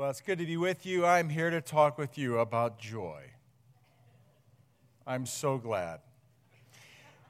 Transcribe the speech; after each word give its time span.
Well, 0.00 0.08
it's 0.08 0.22
good 0.22 0.38
to 0.38 0.46
be 0.46 0.56
with 0.56 0.86
you. 0.86 1.04
I'm 1.04 1.28
here 1.28 1.50
to 1.50 1.60
talk 1.60 1.98
with 1.98 2.16
you 2.16 2.38
about 2.38 2.78
joy. 2.78 3.20
I'm 5.06 5.26
so 5.26 5.58
glad. 5.58 6.00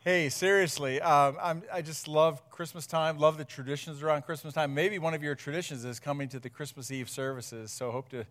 Hey, 0.04 0.28
seriously, 0.28 1.00
um, 1.00 1.64
i 1.72 1.82
just 1.82 2.06
love 2.06 2.48
Christmas 2.48 2.86
time, 2.86 3.18
love 3.18 3.38
the 3.38 3.44
traditions 3.44 4.04
around 4.04 4.22
Christmas 4.22 4.54
time. 4.54 4.72
Maybe 4.72 5.00
one 5.00 5.14
of 5.14 5.22
your 5.24 5.34
traditions 5.34 5.84
is 5.84 5.98
coming 5.98 6.28
to 6.28 6.38
the 6.38 6.48
Christmas 6.48 6.92
Eve 6.92 7.10
services, 7.10 7.72
so 7.72 7.90
hope 7.90 8.08
to 8.10 8.24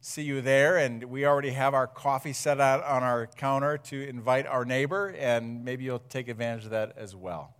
see 0.00 0.22
you 0.22 0.40
there. 0.40 0.78
And 0.78 1.04
we 1.04 1.26
already 1.26 1.50
have 1.50 1.74
our 1.74 1.86
coffee 1.86 2.32
set 2.32 2.62
out 2.62 2.82
on 2.84 3.02
our 3.02 3.26
counter 3.26 3.76
to 3.76 4.08
invite 4.08 4.46
our 4.46 4.64
neighbor, 4.64 5.14
and 5.18 5.66
maybe 5.66 5.84
you'll 5.84 5.98
take 5.98 6.28
advantage 6.28 6.64
of 6.64 6.70
that 6.70 6.96
as 6.96 7.14
well. 7.14 7.54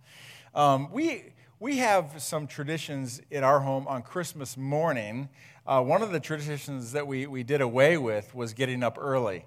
Um, 0.55 0.91
we, 0.91 1.25
we 1.63 1.77
have 1.77 2.21
some 2.21 2.45
traditions 2.45 3.21
in 3.31 3.41
our 3.41 3.61
home 3.61 3.87
on 3.87 4.01
Christmas 4.01 4.57
morning. 4.57 5.29
Uh, 5.65 5.81
one 5.81 6.01
of 6.01 6.11
the 6.11 6.19
traditions 6.19 6.91
that 6.91 7.07
we, 7.07 7.25
we 7.25 7.41
did 7.41 7.61
away 7.61 7.97
with 7.97 8.35
was 8.35 8.53
getting 8.53 8.83
up 8.83 8.97
early, 8.99 9.45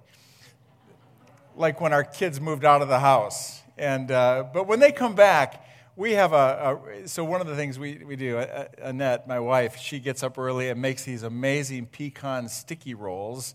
like 1.55 1.79
when 1.79 1.93
our 1.93 2.03
kids 2.03 2.41
moved 2.41 2.65
out 2.65 2.81
of 2.81 2.87
the 2.87 2.97
house. 2.97 3.61
And, 3.77 4.09
uh, 4.09 4.45
but 4.51 4.65
when 4.65 4.79
they 4.79 4.91
come 4.91 5.13
back, 5.13 5.63
we 5.95 6.13
have 6.13 6.33
a, 6.33 6.79
a, 7.03 7.07
so 7.07 7.23
one 7.23 7.39
of 7.39 7.45
the 7.45 7.55
things 7.55 7.77
we, 7.77 7.99
we 8.03 8.15
do 8.15 8.43
annette 8.81 9.27
my 9.27 9.39
wife 9.39 9.77
she 9.77 9.99
gets 9.99 10.23
up 10.23 10.39
early 10.39 10.69
and 10.69 10.81
makes 10.81 11.03
these 11.03 11.21
amazing 11.21 11.85
pecan 11.85 12.49
sticky 12.49 12.95
rolls 12.95 13.53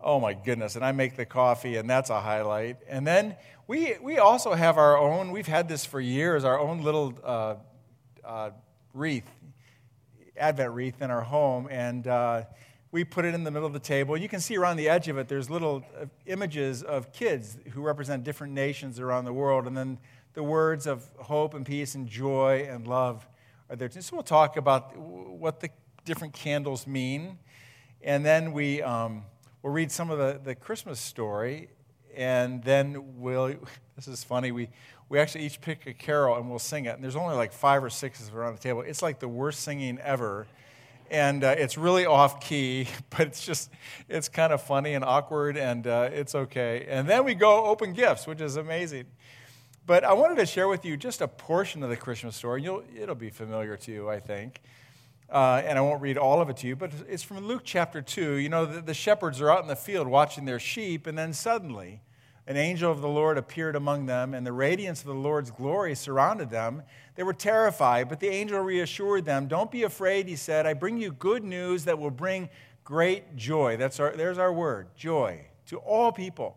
oh 0.00 0.18
my 0.18 0.32
goodness 0.32 0.76
and 0.76 0.84
i 0.84 0.92
make 0.92 1.16
the 1.16 1.26
coffee 1.26 1.76
and 1.76 1.90
that's 1.90 2.08
a 2.08 2.20
highlight 2.20 2.76
and 2.88 3.04
then 3.04 3.34
we, 3.66 3.96
we 4.00 4.18
also 4.18 4.54
have 4.54 4.78
our 4.78 4.96
own 4.96 5.32
we've 5.32 5.48
had 5.48 5.68
this 5.68 5.84
for 5.84 6.00
years 6.00 6.44
our 6.44 6.58
own 6.58 6.82
little 6.82 7.14
uh, 7.24 7.54
uh, 8.24 8.50
wreath 8.94 9.30
Advent 10.36 10.72
wreath 10.72 11.02
in 11.02 11.10
our 11.10 11.20
home, 11.20 11.68
and 11.70 12.06
uh, 12.06 12.44
we 12.90 13.04
put 13.04 13.24
it 13.24 13.34
in 13.34 13.44
the 13.44 13.50
middle 13.50 13.66
of 13.66 13.72
the 13.72 13.78
table. 13.78 14.16
You 14.16 14.28
can 14.28 14.40
see 14.40 14.56
around 14.56 14.76
the 14.76 14.88
edge 14.88 15.08
of 15.08 15.18
it, 15.18 15.28
there's 15.28 15.50
little 15.50 15.84
uh, 15.98 16.06
images 16.26 16.82
of 16.82 17.12
kids 17.12 17.58
who 17.72 17.82
represent 17.82 18.24
different 18.24 18.52
nations 18.52 18.98
around 18.98 19.24
the 19.24 19.32
world, 19.32 19.66
and 19.66 19.76
then 19.76 19.98
the 20.34 20.42
words 20.42 20.86
of 20.86 21.04
hope 21.18 21.54
and 21.54 21.66
peace 21.66 21.94
and 21.94 22.08
joy 22.08 22.66
and 22.68 22.86
love 22.86 23.26
are 23.68 23.76
there. 23.76 23.90
So 23.90 24.16
we'll 24.16 24.22
talk 24.22 24.56
about 24.56 24.96
what 24.96 25.60
the 25.60 25.68
different 26.04 26.32
candles 26.32 26.86
mean, 26.86 27.38
and 28.02 28.24
then 28.24 28.52
we, 28.52 28.82
um, 28.82 29.24
we'll 29.62 29.72
read 29.72 29.92
some 29.92 30.10
of 30.10 30.18
the, 30.18 30.40
the 30.42 30.54
Christmas 30.54 30.98
story, 30.98 31.68
and 32.16 32.64
then 32.64 33.20
we'll, 33.20 33.54
this 33.96 34.08
is 34.08 34.24
funny, 34.24 34.50
we, 34.50 34.70
we 35.12 35.18
actually 35.18 35.44
each 35.44 35.60
pick 35.60 35.86
a 35.86 35.92
carol 35.92 36.36
and 36.36 36.48
we'll 36.48 36.58
sing 36.58 36.86
it. 36.86 36.94
And 36.94 37.04
there's 37.04 37.16
only 37.16 37.36
like 37.36 37.52
five 37.52 37.84
or 37.84 37.90
six 37.90 38.18
of 38.18 38.28
us 38.28 38.32
around 38.32 38.56
the 38.56 38.62
table. 38.62 38.80
It's 38.80 39.02
like 39.02 39.18
the 39.18 39.28
worst 39.28 39.60
singing 39.60 39.98
ever. 39.98 40.46
And 41.10 41.44
uh, 41.44 41.54
it's 41.58 41.76
really 41.76 42.06
off 42.06 42.40
key, 42.40 42.88
but 43.10 43.26
it's 43.26 43.44
just, 43.44 43.70
it's 44.08 44.30
kind 44.30 44.54
of 44.54 44.62
funny 44.62 44.94
and 44.94 45.04
awkward, 45.04 45.58
and 45.58 45.86
uh, 45.86 46.08
it's 46.10 46.34
okay. 46.34 46.86
And 46.88 47.06
then 47.06 47.24
we 47.24 47.34
go 47.34 47.66
open 47.66 47.92
gifts, 47.92 48.26
which 48.26 48.40
is 48.40 48.56
amazing. 48.56 49.04
But 49.84 50.02
I 50.02 50.14
wanted 50.14 50.36
to 50.36 50.46
share 50.46 50.66
with 50.66 50.82
you 50.86 50.96
just 50.96 51.20
a 51.20 51.28
portion 51.28 51.82
of 51.82 51.90
the 51.90 51.96
Christmas 51.98 52.34
story. 52.34 52.62
You'll, 52.62 52.82
it'll 52.98 53.14
be 53.14 53.28
familiar 53.28 53.76
to 53.76 53.92
you, 53.92 54.08
I 54.08 54.18
think. 54.18 54.62
Uh, 55.28 55.60
and 55.66 55.76
I 55.76 55.82
won't 55.82 56.00
read 56.00 56.16
all 56.16 56.40
of 56.40 56.48
it 56.48 56.56
to 56.58 56.66
you, 56.66 56.74
but 56.74 56.90
it's 57.06 57.22
from 57.22 57.46
Luke 57.46 57.62
chapter 57.64 58.00
2. 58.00 58.36
You 58.36 58.48
know, 58.48 58.64
the, 58.64 58.80
the 58.80 58.94
shepherds 58.94 59.42
are 59.42 59.50
out 59.50 59.60
in 59.60 59.68
the 59.68 59.76
field 59.76 60.08
watching 60.08 60.46
their 60.46 60.58
sheep, 60.58 61.06
and 61.06 61.18
then 61.18 61.34
suddenly, 61.34 62.00
an 62.46 62.56
angel 62.56 62.90
of 62.90 63.00
the 63.00 63.08
Lord 63.08 63.38
appeared 63.38 63.76
among 63.76 64.06
them, 64.06 64.34
and 64.34 64.44
the 64.44 64.52
radiance 64.52 65.00
of 65.00 65.06
the 65.06 65.14
Lord's 65.14 65.50
glory 65.50 65.94
surrounded 65.94 66.50
them. 66.50 66.82
They 67.14 67.22
were 67.22 67.32
terrified, 67.32 68.08
but 68.08 68.18
the 68.18 68.28
angel 68.28 68.60
reassured 68.60 69.24
them. 69.24 69.46
Don't 69.46 69.70
be 69.70 69.84
afraid, 69.84 70.26
he 70.26 70.34
said. 70.34 70.66
I 70.66 70.74
bring 70.74 70.98
you 70.98 71.12
good 71.12 71.44
news 71.44 71.84
that 71.84 71.98
will 71.98 72.10
bring 72.10 72.48
great 72.84 73.36
joy. 73.36 73.76
That's 73.76 74.00
our, 74.00 74.16
there's 74.16 74.38
our 74.38 74.52
word 74.52 74.88
joy 74.96 75.46
to 75.66 75.78
all 75.78 76.10
people. 76.10 76.56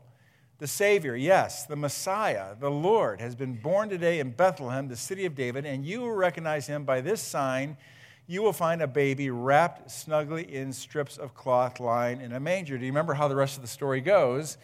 The 0.57 0.67
Savior, 0.67 1.15
yes, 1.15 1.65
the 1.65 1.75
Messiah, 1.75 2.55
the 2.59 2.71
Lord, 2.71 3.19
has 3.19 3.35
been 3.35 3.55
born 3.55 3.89
today 3.89 4.19
in 4.19 4.31
Bethlehem, 4.31 4.87
the 4.87 4.95
city 4.95 5.25
of 5.25 5.35
David, 5.35 5.65
and 5.65 5.85
you 5.85 6.01
will 6.01 6.13
recognize 6.13 6.65
him 6.65 6.85
by 6.85 7.01
this 7.01 7.21
sign. 7.21 7.77
You 8.25 8.41
will 8.41 8.53
find 8.53 8.81
a 8.81 8.87
baby 8.87 9.29
wrapped 9.29 9.91
snugly 9.91 10.55
in 10.55 10.73
strips 10.73 11.17
of 11.17 11.35
cloth 11.35 11.79
lying 11.79 12.21
in 12.21 12.31
a 12.31 12.39
manger. 12.39 12.77
Do 12.77 12.85
you 12.85 12.91
remember 12.91 13.13
how 13.13 13.27
the 13.27 13.35
rest 13.35 13.57
of 13.57 13.61
the 13.61 13.67
story 13.67 14.01
goes? 14.01 14.57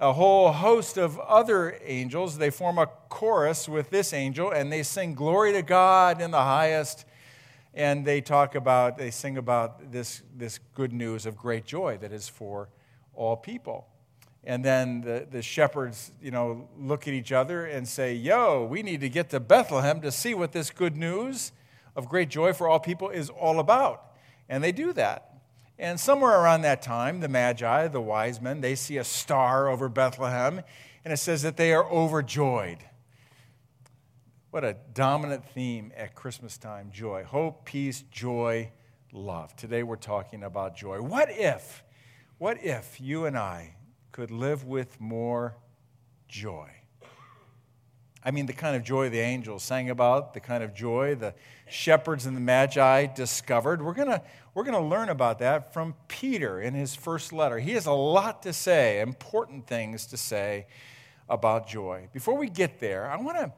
A 0.00 0.12
whole 0.12 0.52
host 0.52 0.96
of 0.96 1.18
other 1.18 1.78
angels. 1.84 2.38
They 2.38 2.50
form 2.50 2.78
a 2.78 2.86
chorus 3.08 3.68
with 3.68 3.90
this 3.90 4.12
angel 4.12 4.50
and 4.50 4.72
they 4.72 4.82
sing 4.82 5.14
glory 5.14 5.52
to 5.52 5.62
God 5.62 6.20
in 6.20 6.30
the 6.30 6.42
highest. 6.42 7.04
And 7.74 8.04
they 8.04 8.20
talk 8.20 8.54
about, 8.54 8.96
they 8.96 9.10
sing 9.10 9.36
about 9.36 9.92
this, 9.92 10.22
this 10.36 10.58
good 10.74 10.92
news 10.92 11.26
of 11.26 11.36
great 11.36 11.64
joy 11.64 11.98
that 11.98 12.12
is 12.12 12.28
for 12.28 12.68
all 13.14 13.36
people. 13.36 13.86
And 14.44 14.64
then 14.64 15.00
the, 15.02 15.26
the 15.30 15.42
shepherds, 15.42 16.12
you 16.22 16.30
know, 16.30 16.68
look 16.78 17.06
at 17.06 17.14
each 17.14 17.32
other 17.32 17.66
and 17.66 17.86
say, 17.86 18.14
Yo, 18.14 18.64
we 18.64 18.82
need 18.82 19.00
to 19.00 19.08
get 19.08 19.30
to 19.30 19.40
Bethlehem 19.40 20.00
to 20.00 20.10
see 20.10 20.32
what 20.32 20.52
this 20.52 20.70
good 20.70 20.96
news 20.96 21.52
of 21.94 22.08
great 22.08 22.30
joy 22.30 22.52
for 22.52 22.68
all 22.68 22.80
people 22.80 23.10
is 23.10 23.28
all 23.28 23.58
about. 23.58 24.12
And 24.48 24.62
they 24.62 24.72
do 24.72 24.92
that. 24.94 25.27
And 25.78 26.00
somewhere 26.00 26.40
around 26.40 26.62
that 26.62 26.82
time, 26.82 27.20
the 27.20 27.28
Magi, 27.28 27.86
the 27.86 28.00
wise 28.00 28.40
men, 28.40 28.60
they 28.60 28.74
see 28.74 28.96
a 28.96 29.04
star 29.04 29.68
over 29.68 29.88
Bethlehem, 29.88 30.62
and 31.04 31.12
it 31.12 31.18
says 31.18 31.42
that 31.42 31.56
they 31.56 31.72
are 31.72 31.88
overjoyed. 31.88 32.78
What 34.50 34.64
a 34.64 34.76
dominant 34.92 35.44
theme 35.50 35.92
at 35.96 36.16
Christmas 36.16 36.58
time 36.58 36.90
joy. 36.90 37.22
Hope, 37.22 37.64
peace, 37.64 38.02
joy, 38.10 38.72
love. 39.12 39.54
Today 39.54 39.84
we're 39.84 39.96
talking 39.96 40.42
about 40.42 40.76
joy. 40.76 41.00
What 41.00 41.30
if, 41.30 41.84
what 42.38 42.64
if 42.64 43.00
you 43.00 43.26
and 43.26 43.38
I 43.38 43.76
could 44.10 44.32
live 44.32 44.64
with 44.64 45.00
more 45.00 45.56
joy? 46.26 46.77
I 48.28 48.30
mean, 48.30 48.44
the 48.44 48.52
kind 48.52 48.76
of 48.76 48.84
joy 48.84 49.08
the 49.08 49.20
angels 49.20 49.62
sang 49.62 49.88
about, 49.88 50.34
the 50.34 50.40
kind 50.40 50.62
of 50.62 50.74
joy 50.74 51.14
the 51.14 51.32
shepherds 51.66 52.26
and 52.26 52.36
the 52.36 52.42
magi 52.42 53.06
discovered. 53.06 53.80
We're 53.80 53.94
going 53.94 54.20
we're 54.52 54.64
going 54.64 54.76
to 54.76 54.86
learn 54.86 55.08
about 55.08 55.38
that 55.38 55.72
from 55.72 55.94
Peter 56.08 56.60
in 56.60 56.74
his 56.74 56.94
first 56.94 57.32
letter. 57.32 57.58
He 57.58 57.72
has 57.72 57.86
a 57.86 57.92
lot 57.92 58.42
to 58.42 58.52
say, 58.52 59.00
important 59.00 59.66
things 59.66 60.04
to 60.08 60.18
say 60.18 60.66
about 61.26 61.68
joy. 61.68 62.10
Before 62.12 62.36
we 62.36 62.50
get 62.50 62.80
there, 62.80 63.10
I 63.10 63.16
want 63.16 63.38
to 63.38 63.50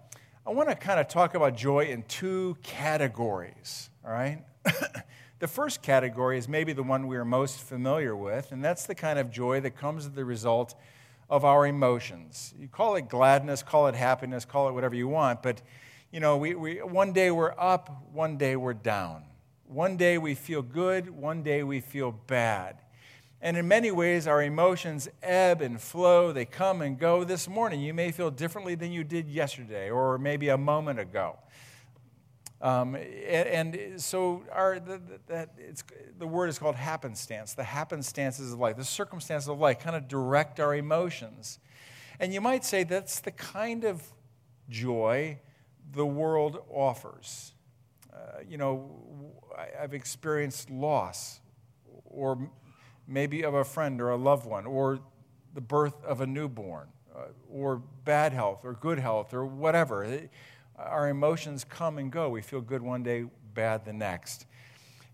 I 0.47 0.50
want 0.50 0.69
to 0.69 0.76
kind 0.76 1.00
of 1.00 1.08
talk 1.08 1.34
about 1.34 1.56
joy 1.56 1.87
in 1.87 2.04
two 2.04 2.56
categories, 2.62 3.91
all 4.06 4.12
right? 4.12 4.44
the 5.41 5.48
first 5.48 5.82
category 5.82 6.38
is 6.38 6.48
maybe 6.48 6.72
the 6.72 6.84
one 6.84 7.08
we 7.08 7.16
are 7.16 7.25
most 7.25 7.58
familiar 7.58 8.14
with, 8.14 8.52
and 8.52 8.64
that's 8.64 8.87
the 8.87 8.94
kind 8.94 9.19
of 9.19 9.32
joy 9.32 9.58
that 9.62 9.72
comes 9.72 10.06
as 10.06 10.12
the 10.12 10.25
result 10.25 10.76
of 11.31 11.45
our 11.45 11.67
emotions. 11.67 12.53
You 12.59 12.69
call 12.69 12.97
it 12.97 13.09
gladness, 13.09 13.63
call 13.63 13.87
it 13.87 13.95
happiness, 13.95 14.45
call 14.45 14.69
it 14.69 14.73
whatever 14.73 14.95
you 14.95 15.09
want, 15.09 15.43
but 15.43 15.63
you 16.13 16.19
know, 16.19 16.37
we, 16.37 16.55
we, 16.57 16.83
one 16.83 17.13
day 17.13 17.31
we're 17.31 17.55
up, 17.57 18.05
one 18.13 18.37
day 18.37 18.57
we're 18.57 18.75
down. 18.75 19.23
One 19.65 19.97
day 19.97 20.19
we 20.19 20.35
feel 20.35 20.61
good, 20.61 21.09
one 21.09 21.45
day 21.45 21.63
we 21.63 21.81
feel 21.81 22.11
bad. 22.11 22.79
And 23.41 23.57
in 23.57 23.69
many 23.69 23.93
ways, 23.93 24.27
our 24.27 24.43
emotions 24.43 25.09
ebb 25.23 25.63
and 25.63 25.81
flow, 25.81 26.33
they 26.33 26.45
come 26.45 26.83
and 26.83 26.99
go. 26.99 27.23
This 27.23 27.49
morning, 27.49 27.81
you 27.81 27.95
may 27.95 28.11
feel 28.11 28.31
differently 28.31 28.75
than 28.75 28.91
you 28.91 29.05
did 29.05 29.29
yesterday 29.29 29.89
or 29.89 30.19
maybe 30.19 30.49
a 30.49 30.59
moment 30.59 30.99
ago. 30.99 31.39
Um, 32.62 32.94
and, 32.94 33.76
and, 33.76 34.00
so 34.00 34.43
our, 34.53 34.78
the, 34.78 35.00
the, 35.26 35.48
the 36.19 36.26
word 36.26 36.50
is 36.50 36.59
called 36.59 36.75
happenstance. 36.75 37.54
The 37.54 37.65
happenstances 37.65 38.53
of 38.53 38.59
life, 38.59 38.76
the 38.76 38.84
circumstances 38.84 39.48
of 39.48 39.59
life 39.59 39.78
kind 39.78 39.97
of 39.97 40.09
direct 40.09 40.60
our 40.60 40.75
emotions. 40.75 41.59
And 42.19 42.34
you 42.34 42.43
might 42.43 42.65
say 42.65 42.84
that's 42.84 43.20
the 43.20 43.31
kind 43.31 43.84
of 43.84 44.03
joy 44.69 45.38
the 45.93 46.04
world 46.04 46.62
offers. 46.70 47.54
Uh, 48.12 48.41
you 48.47 48.59
know, 48.59 48.91
I, 49.56 49.82
I've 49.82 49.94
experienced 49.94 50.69
loss, 50.69 51.41
or 52.04 52.50
maybe 53.08 53.43
of 53.43 53.55
a 53.55 53.64
friend 53.64 54.02
or 54.02 54.11
a 54.11 54.17
loved 54.17 54.44
one, 54.44 54.67
or 54.67 55.00
the 55.55 55.62
birth 55.62 56.05
of 56.05 56.20
a 56.20 56.26
newborn, 56.26 56.88
uh, 57.17 57.29
or 57.50 57.82
bad 58.05 58.35
health, 58.35 58.64
or 58.64 58.75
good 58.75 58.99
health, 58.99 59.32
or 59.32 59.46
whatever 59.46 60.29
our 60.87 61.09
emotions 61.09 61.65
come 61.65 61.99
and 61.99 62.11
go. 62.11 62.29
We 62.31 62.43
feel 62.43 62.61
good 62.61 62.82
one 62.82 63.03
day, 63.03 63.27
bad 63.55 63.85
the 63.85 63.93
next. 63.93 64.47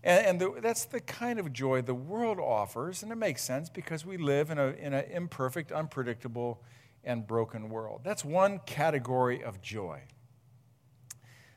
And, 0.03 0.25
and 0.25 0.41
the, 0.41 0.61
that's 0.61 0.85
the 0.85 0.99
kind 0.99 1.39
of 1.39 1.51
joy 1.51 1.81
the 1.81 1.93
world 1.93 2.39
offers, 2.39 3.03
and 3.03 3.11
it 3.11 3.15
makes 3.15 3.43
sense 3.43 3.69
because 3.69 4.05
we 4.05 4.17
live 4.17 4.51
in, 4.51 4.57
in 4.57 4.93
an 4.93 5.05
imperfect, 5.11 5.71
unpredictable, 5.71 6.61
and 7.03 7.25
broken 7.25 7.69
world. 7.69 8.01
That's 8.03 8.23
one 8.23 8.59
category 8.65 9.43
of 9.43 9.61
joy. 9.61 10.01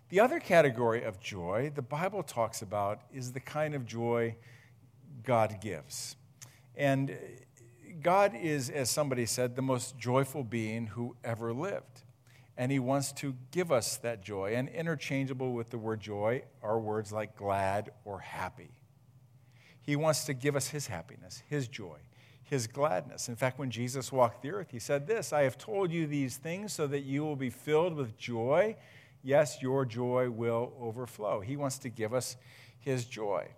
The 0.09 0.21
other 0.21 0.41
category 0.41 1.05
of 1.05 1.21
joy 1.21 1.71
the 1.75 1.83
Bible 1.83 2.23
talks 2.23 2.63
about 2.63 3.03
is 3.13 3.33
the 3.33 3.41
kind 3.41 3.75
of 3.75 3.87
joy 3.87 4.37
God 5.23 5.61
gives. 5.61 6.17
And 6.77 7.17
God 8.03 8.35
is, 8.35 8.71
as 8.71 8.91
somebody 8.91 9.27
said, 9.27 9.55
the 9.55 9.63
most 9.63 9.99
joyful 9.99 10.43
being 10.43 10.87
who 10.89 11.17
ever 11.23 11.53
lived 11.53 12.03
and 12.61 12.71
He 12.71 12.79
wants 12.79 13.13
to 13.13 13.35
give 13.53 13.73
us 13.73 13.97
that 13.97 14.23
joy. 14.23 14.53
And 14.55 14.69
interchangeable 14.69 15.55
with 15.55 15.71
the 15.71 15.79
word 15.79 15.99
joy 15.99 16.43
are 16.63 16.79
words 16.79 17.11
like 17.11 17.35
glad 17.35 17.91
or 18.05 18.19
happy. 18.19 18.73
He 19.81 19.97
wants 19.97 20.25
to 20.25 20.35
give 20.35 20.55
us 20.55 20.69
His 20.69 20.87
happiness, 20.87 21.43
His 21.49 21.69
joy, 21.69 21.97
His 22.43 22.67
gladness. 22.67 23.31
In 23.31 23.35
fact, 23.35 23.59
when 23.59 23.71
Jesus 23.71 24.13
walked 24.13 24.43
the 24.43 24.51
earth, 24.51 24.73
He 24.73 24.79
said 24.79 25.07
this 25.07 25.33
I 25.33 25.45
have 25.45 25.57
told 25.57 25.91
you 25.91 26.07
these 26.07 26.37
things 26.37 26.75
so 26.75 26.87
that 26.89 27.01
you 27.01 27.23
will 27.23 27.35
be 27.35 27.49
filled 27.49 27.95
with 27.95 28.19
joy. 28.19 28.77
Yes, 29.23 29.63
your 29.63 29.87
joy 29.87 30.29
will 30.29 30.75
overflow. 30.79 31.41
He 31.41 31.57
wants 31.57 31.79
to 31.79 31.89
give 31.89 32.13
us 32.13 32.37
His 32.79 33.07
joy. 33.07 33.49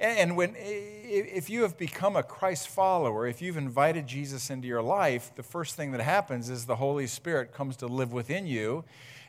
And 0.00 0.36
when, 0.36 0.54
if 0.58 1.48
you 1.48 1.62
have 1.62 1.78
become 1.78 2.16
a 2.16 2.22
Christ 2.22 2.68
follower, 2.68 3.26
if 3.26 3.40
you've 3.40 3.56
invited 3.56 4.06
Jesus 4.06 4.50
into 4.50 4.66
your 4.66 4.82
life, 4.82 5.32
the 5.36 5.42
first 5.42 5.76
thing 5.76 5.92
that 5.92 6.00
happens 6.00 6.50
is 6.50 6.66
the 6.66 6.76
Holy 6.76 7.06
Spirit 7.06 7.52
comes 7.52 7.76
to 7.76 7.86
live 7.86 8.12
within 8.12 8.46
you, 8.46 8.84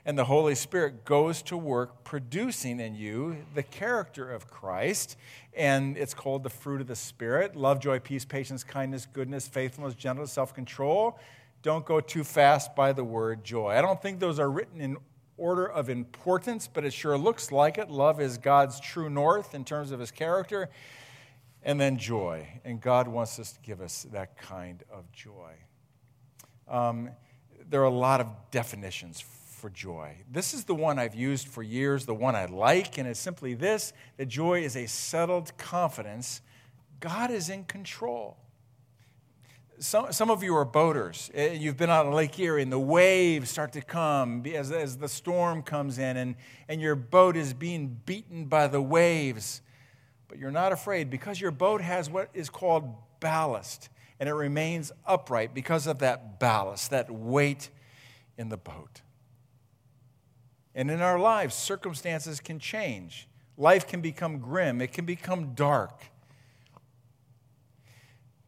and 0.05 0.17
the 0.17 0.25
Holy 0.25 0.55
Spirit 0.55 1.05
goes 1.05 1.41
to 1.43 1.55
work 1.55 2.03
producing 2.03 2.79
in 2.79 2.95
you 2.95 3.37
the 3.55 3.63
character 3.63 4.29
of 4.29 4.49
Christ. 4.49 5.15
And 5.55 5.97
it's 5.97 6.13
called 6.13 6.43
the 6.43 6.49
fruit 6.49 6.81
of 6.81 6.87
the 6.87 6.95
Spirit 6.95 7.55
love, 7.55 7.79
joy, 7.79 7.99
peace, 7.99 8.25
patience, 8.25 8.63
kindness, 8.63 9.05
goodness, 9.05 9.47
faithfulness, 9.47 9.93
gentleness, 9.93 10.31
self 10.31 10.53
control. 10.53 11.19
Don't 11.61 11.85
go 11.85 12.01
too 12.01 12.25
fast 12.25 12.75
by 12.75 12.91
the 12.91 13.03
word 13.03 13.43
joy. 13.43 13.69
I 13.69 13.81
don't 13.81 14.01
think 14.01 14.19
those 14.19 14.39
are 14.39 14.49
written 14.49 14.81
in 14.81 14.97
order 15.37 15.65
of 15.65 15.89
importance, 15.89 16.69
but 16.71 16.85
it 16.85 16.93
sure 16.93 17.17
looks 17.17 17.51
like 17.51 17.77
it. 17.77 17.89
Love 17.89 18.21
is 18.21 18.37
God's 18.37 18.79
true 18.79 19.09
north 19.09 19.55
in 19.55 19.65
terms 19.65 19.91
of 19.91 19.99
his 19.99 20.11
character. 20.11 20.69
And 21.63 21.79
then 21.79 21.97
joy. 21.97 22.47
And 22.65 22.81
God 22.81 23.07
wants 23.07 23.39
us 23.39 23.53
to 23.53 23.59
give 23.61 23.81
us 23.81 24.05
that 24.11 24.37
kind 24.37 24.83
of 24.91 25.11
joy. 25.11 25.53
Um, 26.67 27.09
there 27.69 27.81
are 27.81 27.85
a 27.85 27.89
lot 27.89 28.19
of 28.19 28.27
definitions 28.51 29.21
for 29.21 29.69
joy. 29.69 30.17
This 30.29 30.53
is 30.53 30.65
the 30.65 30.75
one 30.75 30.99
I've 30.99 31.15
used 31.15 31.47
for 31.47 31.63
years, 31.63 32.05
the 32.05 32.13
one 32.13 32.35
I 32.35 32.45
like, 32.45 32.97
and 32.97 33.07
it's 33.07 33.19
simply 33.19 33.53
this 33.53 33.93
that 34.17 34.27
joy 34.27 34.61
is 34.61 34.75
a 34.75 34.87
settled 34.87 35.57
confidence 35.57 36.41
God 37.03 37.31
is 37.31 37.49
in 37.49 37.65
control 37.65 38.37
some, 39.83 40.13
some 40.13 40.31
of 40.31 40.43
you 40.43 40.55
are 40.55 40.63
boaters. 40.63 41.29
Eh, 41.33 41.53
you've 41.53 41.75
been 41.75 41.89
out 41.89 42.05
on 42.05 42.13
Lake 42.13 42.39
Erie, 42.39 42.61
and 42.61 42.71
the 42.71 42.79
waves 42.79 43.49
start 43.49 43.73
to 43.73 43.81
come 43.81 44.45
as, 44.45 44.71
as 44.71 44.97
the 44.97 45.09
storm 45.09 45.61
comes 45.61 45.99
in, 45.99 46.15
and, 46.15 46.35
and 46.69 46.79
your 46.79 46.95
boat 46.95 47.35
is 47.35 47.53
being 47.53 47.99
beaten 48.05 48.45
by 48.45 48.67
the 48.67 48.81
waves. 48.81 49.61
But 50.29 50.37
you're 50.37 50.51
not 50.51 50.71
afraid 50.71 51.09
because 51.09 51.41
your 51.41 51.51
boat 51.51 51.81
has 51.81 52.09
what 52.09 52.29
is 52.33 52.49
called 52.49 52.95
ballast, 53.19 53.89
and 54.21 54.29
it 54.29 54.33
remains 54.33 54.93
upright 55.05 55.53
because 55.53 55.85
of 55.85 55.99
that 55.99 56.39
ballast, 56.39 56.91
that 56.91 57.11
weight 57.11 57.69
in 58.37 58.47
the 58.47 58.57
boat. 58.57 59.01
And 60.73 60.89
in 60.89 61.01
our 61.01 61.19
lives, 61.19 61.55
circumstances 61.55 62.39
can 62.39 62.57
change. 62.57 63.27
Life 63.57 63.85
can 63.85 63.99
become 63.99 64.39
grim, 64.39 64.81
it 64.81 64.93
can 64.93 65.03
become 65.03 65.53
dark. 65.55 66.05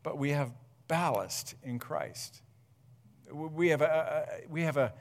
But 0.01 0.17
we 0.17 0.29
have 0.29 0.51
ballast 0.87 1.55
in 1.63 1.79
Christ. 1.79 2.41
We 3.31 3.69
have 3.69 3.81
a, 3.81 4.27
we 4.49 4.63
have 4.63 4.77
a, 4.77 4.93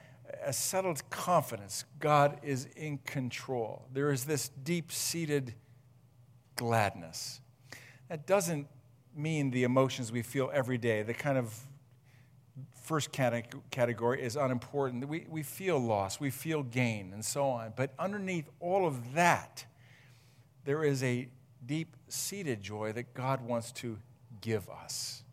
a 0.43 0.53
settled 0.53 1.07
confidence. 1.09 1.85
God 1.99 2.39
is 2.43 2.67
in 2.75 2.97
control. 2.99 3.87
There 3.93 4.11
is 4.11 4.25
this 4.25 4.49
deep 4.49 4.91
seated 4.91 5.53
gladness. 6.55 7.41
That 8.09 8.25
doesn't 8.25 8.67
mean 9.15 9.51
the 9.51 9.63
emotions 9.63 10.11
we 10.11 10.21
feel 10.21 10.49
every 10.53 10.77
day, 10.77 11.03
the 11.03 11.13
kind 11.13 11.37
of 11.37 11.53
first 12.83 13.11
category 13.11 14.21
is 14.21 14.35
unimportant. 14.35 15.07
We, 15.07 15.25
we 15.27 15.41
feel 15.41 15.79
loss, 15.79 16.19
we 16.19 16.29
feel 16.29 16.63
gain, 16.63 17.11
and 17.13 17.25
so 17.25 17.45
on. 17.45 17.73
But 17.75 17.91
underneath 17.97 18.49
all 18.59 18.85
of 18.85 19.13
that, 19.13 19.65
there 20.65 20.83
is 20.83 21.03
a 21.03 21.27
deep 21.65 21.95
seated 22.07 22.61
joy 22.61 22.91
that 22.93 23.13
God 23.13 23.41
wants 23.41 23.71
to 23.73 23.97
give 24.41 24.69
us. 24.69 25.23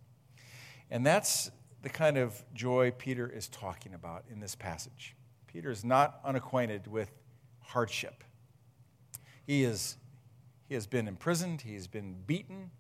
And 0.93 1.06
that's 1.06 1.50
the 1.81 1.89
kind 1.89 2.19
of 2.19 2.44
joy 2.53 2.91
Peter 2.91 3.27
is 3.27 3.49
talking 3.49 3.94
about 3.94 4.25
in 4.31 4.41
this 4.41 4.55
passage. 4.55 5.17
Peter 5.47 5.71
is 5.71 5.87
not 5.87 6.21
unacquainted 6.23 6.87
with 6.87 7.11
hardship. 7.61 8.23
He, 9.47 9.65
is, 9.65 9.97
he 10.69 10.75
has 10.75 10.87
been 10.87 11.09
imprisoned, 11.09 11.62
he's 11.62 11.87
been 11.87 12.17
beaten, 12.27 12.73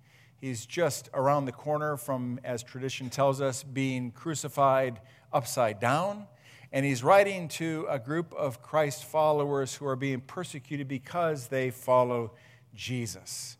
he's 0.42 0.66
just 0.66 1.08
around 1.14 1.46
the 1.46 1.52
corner 1.52 1.96
from, 1.96 2.38
as 2.44 2.62
tradition 2.62 3.08
tells 3.08 3.40
us, 3.40 3.62
being 3.62 4.10
crucified 4.10 5.00
upside 5.32 5.80
down. 5.80 6.26
And 6.70 6.84
he's 6.84 7.02
writing 7.02 7.48
to 7.48 7.86
a 7.88 7.98
group 7.98 8.34
of 8.34 8.60
Christ 8.60 9.06
followers 9.06 9.74
who 9.74 9.86
are 9.86 9.96
being 9.96 10.20
persecuted 10.20 10.86
because 10.86 11.48
they 11.48 11.70
follow 11.70 12.34
Jesus. 12.74 13.56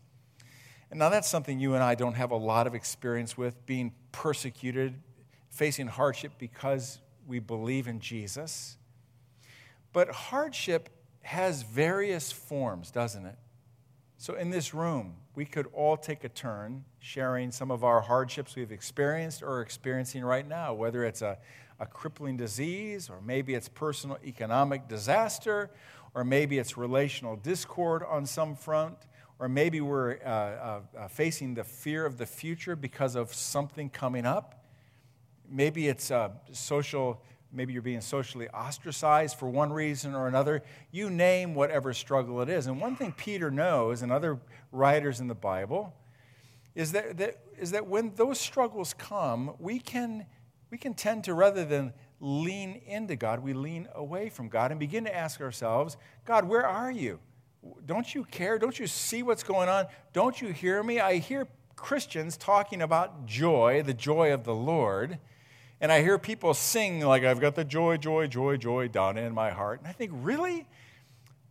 And 0.91 0.99
now 0.99 1.09
that's 1.09 1.27
something 1.27 1.59
you 1.59 1.73
and 1.73 1.83
I 1.83 1.95
don't 1.95 2.13
have 2.13 2.29
a 2.29 2.37
lot 2.37 2.67
of 2.67 2.75
experience 2.75 3.35
with 3.35 3.65
being 3.65 3.93
persecuted, 4.13 4.95
facing 5.49 5.87
hardship 5.87 6.31
because 6.39 6.99
we 7.27 7.39
believe 7.39 7.87
in 7.89 7.99
Jesus. 7.99 8.77
But 9.91 10.09
hardship 10.09 10.89
has 11.23 11.63
various 11.63 12.31
forms, 12.31 12.91
doesn't 12.91 13.25
it? 13.25 13.35
So 14.17 14.35
in 14.35 14.51
this 14.51 14.73
room, 14.73 15.15
we 15.35 15.43
could 15.43 15.67
all 15.73 15.97
take 15.97 16.23
a 16.23 16.29
turn 16.29 16.85
sharing 16.99 17.51
some 17.51 17.71
of 17.71 17.83
our 17.83 17.99
hardships 17.99 18.55
we've 18.55 18.71
experienced 18.71 19.43
or 19.43 19.61
experiencing 19.61 20.23
right 20.23 20.47
now, 20.47 20.73
whether 20.73 21.03
it's 21.03 21.21
a, 21.21 21.37
a 21.79 21.85
crippling 21.85 22.37
disease, 22.37 23.09
or 23.09 23.19
maybe 23.21 23.53
it's 23.53 23.67
personal 23.67 24.17
economic 24.23 24.87
disaster, 24.87 25.69
or 26.13 26.23
maybe 26.23 26.57
it's 26.59 26.77
relational 26.77 27.35
discord 27.35 28.03
on 28.07 28.25
some 28.25 28.55
front 28.55 28.97
or 29.39 29.49
maybe 29.49 29.81
we're 29.81 30.17
uh, 30.23 30.27
uh, 30.27 30.81
uh, 30.97 31.07
facing 31.07 31.53
the 31.53 31.63
fear 31.63 32.05
of 32.05 32.17
the 32.17 32.25
future 32.25 32.75
because 32.75 33.15
of 33.15 33.33
something 33.33 33.89
coming 33.89 34.25
up. 34.25 34.63
Maybe 35.49 35.87
it's 35.87 36.11
uh, 36.11 36.29
social, 36.51 37.21
maybe 37.51 37.73
you're 37.73 37.81
being 37.81 38.01
socially 38.01 38.47
ostracized 38.49 39.37
for 39.37 39.49
one 39.49 39.73
reason 39.73 40.15
or 40.15 40.27
another. 40.27 40.63
You 40.91 41.09
name 41.09 41.55
whatever 41.55 41.93
struggle 41.93 42.41
it 42.41 42.49
is. 42.49 42.67
And 42.67 42.79
one 42.79 42.95
thing 42.95 43.13
Peter 43.17 43.51
knows, 43.51 44.01
and 44.01 44.11
other 44.11 44.39
writers 44.71 45.19
in 45.19 45.27
the 45.27 45.35
Bible, 45.35 45.93
is 46.75 46.91
that, 46.93 47.17
that, 47.17 47.39
is 47.59 47.71
that 47.71 47.87
when 47.87 48.13
those 48.15 48.39
struggles 48.39 48.93
come, 48.93 49.53
we 49.59 49.79
can, 49.79 50.25
we 50.71 50.77
can 50.77 50.93
tend 50.93 51.23
to, 51.25 51.33
rather 51.33 51.65
than 51.65 51.93
lean 52.19 52.81
into 52.87 53.15
God, 53.15 53.41
we 53.41 53.53
lean 53.53 53.87
away 53.93 54.29
from 54.29 54.47
God 54.47 54.71
and 54.71 54.79
begin 54.79 55.03
to 55.03 55.15
ask 55.15 55.41
ourselves, 55.41 55.97
God, 56.25 56.45
where 56.45 56.65
are 56.65 56.91
you? 56.91 57.19
Don't 57.85 58.13
you 58.13 58.23
care? 58.25 58.57
Don't 58.57 58.77
you 58.79 58.87
see 58.87 59.23
what's 59.23 59.43
going 59.43 59.69
on? 59.69 59.85
Don't 60.11 60.41
you 60.41 60.49
hear 60.49 60.83
me? 60.83 60.99
I 60.99 61.17
hear 61.17 61.47
Christians 61.75 62.37
talking 62.37 62.81
about 62.81 63.25
joy, 63.25 63.83
the 63.85 63.93
joy 63.93 64.33
of 64.33 64.43
the 64.43 64.53
Lord. 64.53 65.19
And 65.81 65.91
I 65.91 66.01
hear 66.01 66.17
people 66.17 66.53
sing, 66.53 67.01
like, 67.01 67.23
I've 67.23 67.41
got 67.41 67.55
the 67.55 67.65
joy, 67.65 67.97
joy, 67.97 68.27
joy, 68.27 68.57
joy 68.57 68.87
down 68.87 69.17
in 69.17 69.33
my 69.33 69.51
heart. 69.51 69.79
And 69.79 69.87
I 69.87 69.91
think, 69.91 70.11
really? 70.13 70.65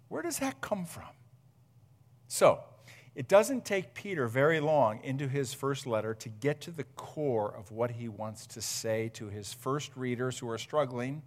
Where 0.09 0.23
does 0.23 0.39
that 0.39 0.61
come 0.61 0.87
from? 0.87 1.09
So, 2.29 2.61
it 3.15 3.29
doesn't 3.29 3.67
take 3.67 3.93
Peter 3.93 4.27
very 4.27 4.59
long 4.59 5.01
into 5.05 5.29
his 5.29 5.53
first 5.53 5.87
letter 5.87 6.15
to 6.15 6.29
get 6.31 6.63
to 6.63 6.71
the 6.71 6.85
core 6.85 7.55
of 7.55 7.71
what 7.71 7.91
he 7.91 8.09
wants 8.09 8.47
to 8.49 8.63
say 8.63 9.11
to 9.15 9.29
his 9.29 9.53
first 9.53 9.95
readers 9.97 10.39
who 10.39 10.49
are 10.49 10.57
struggling 10.57 11.23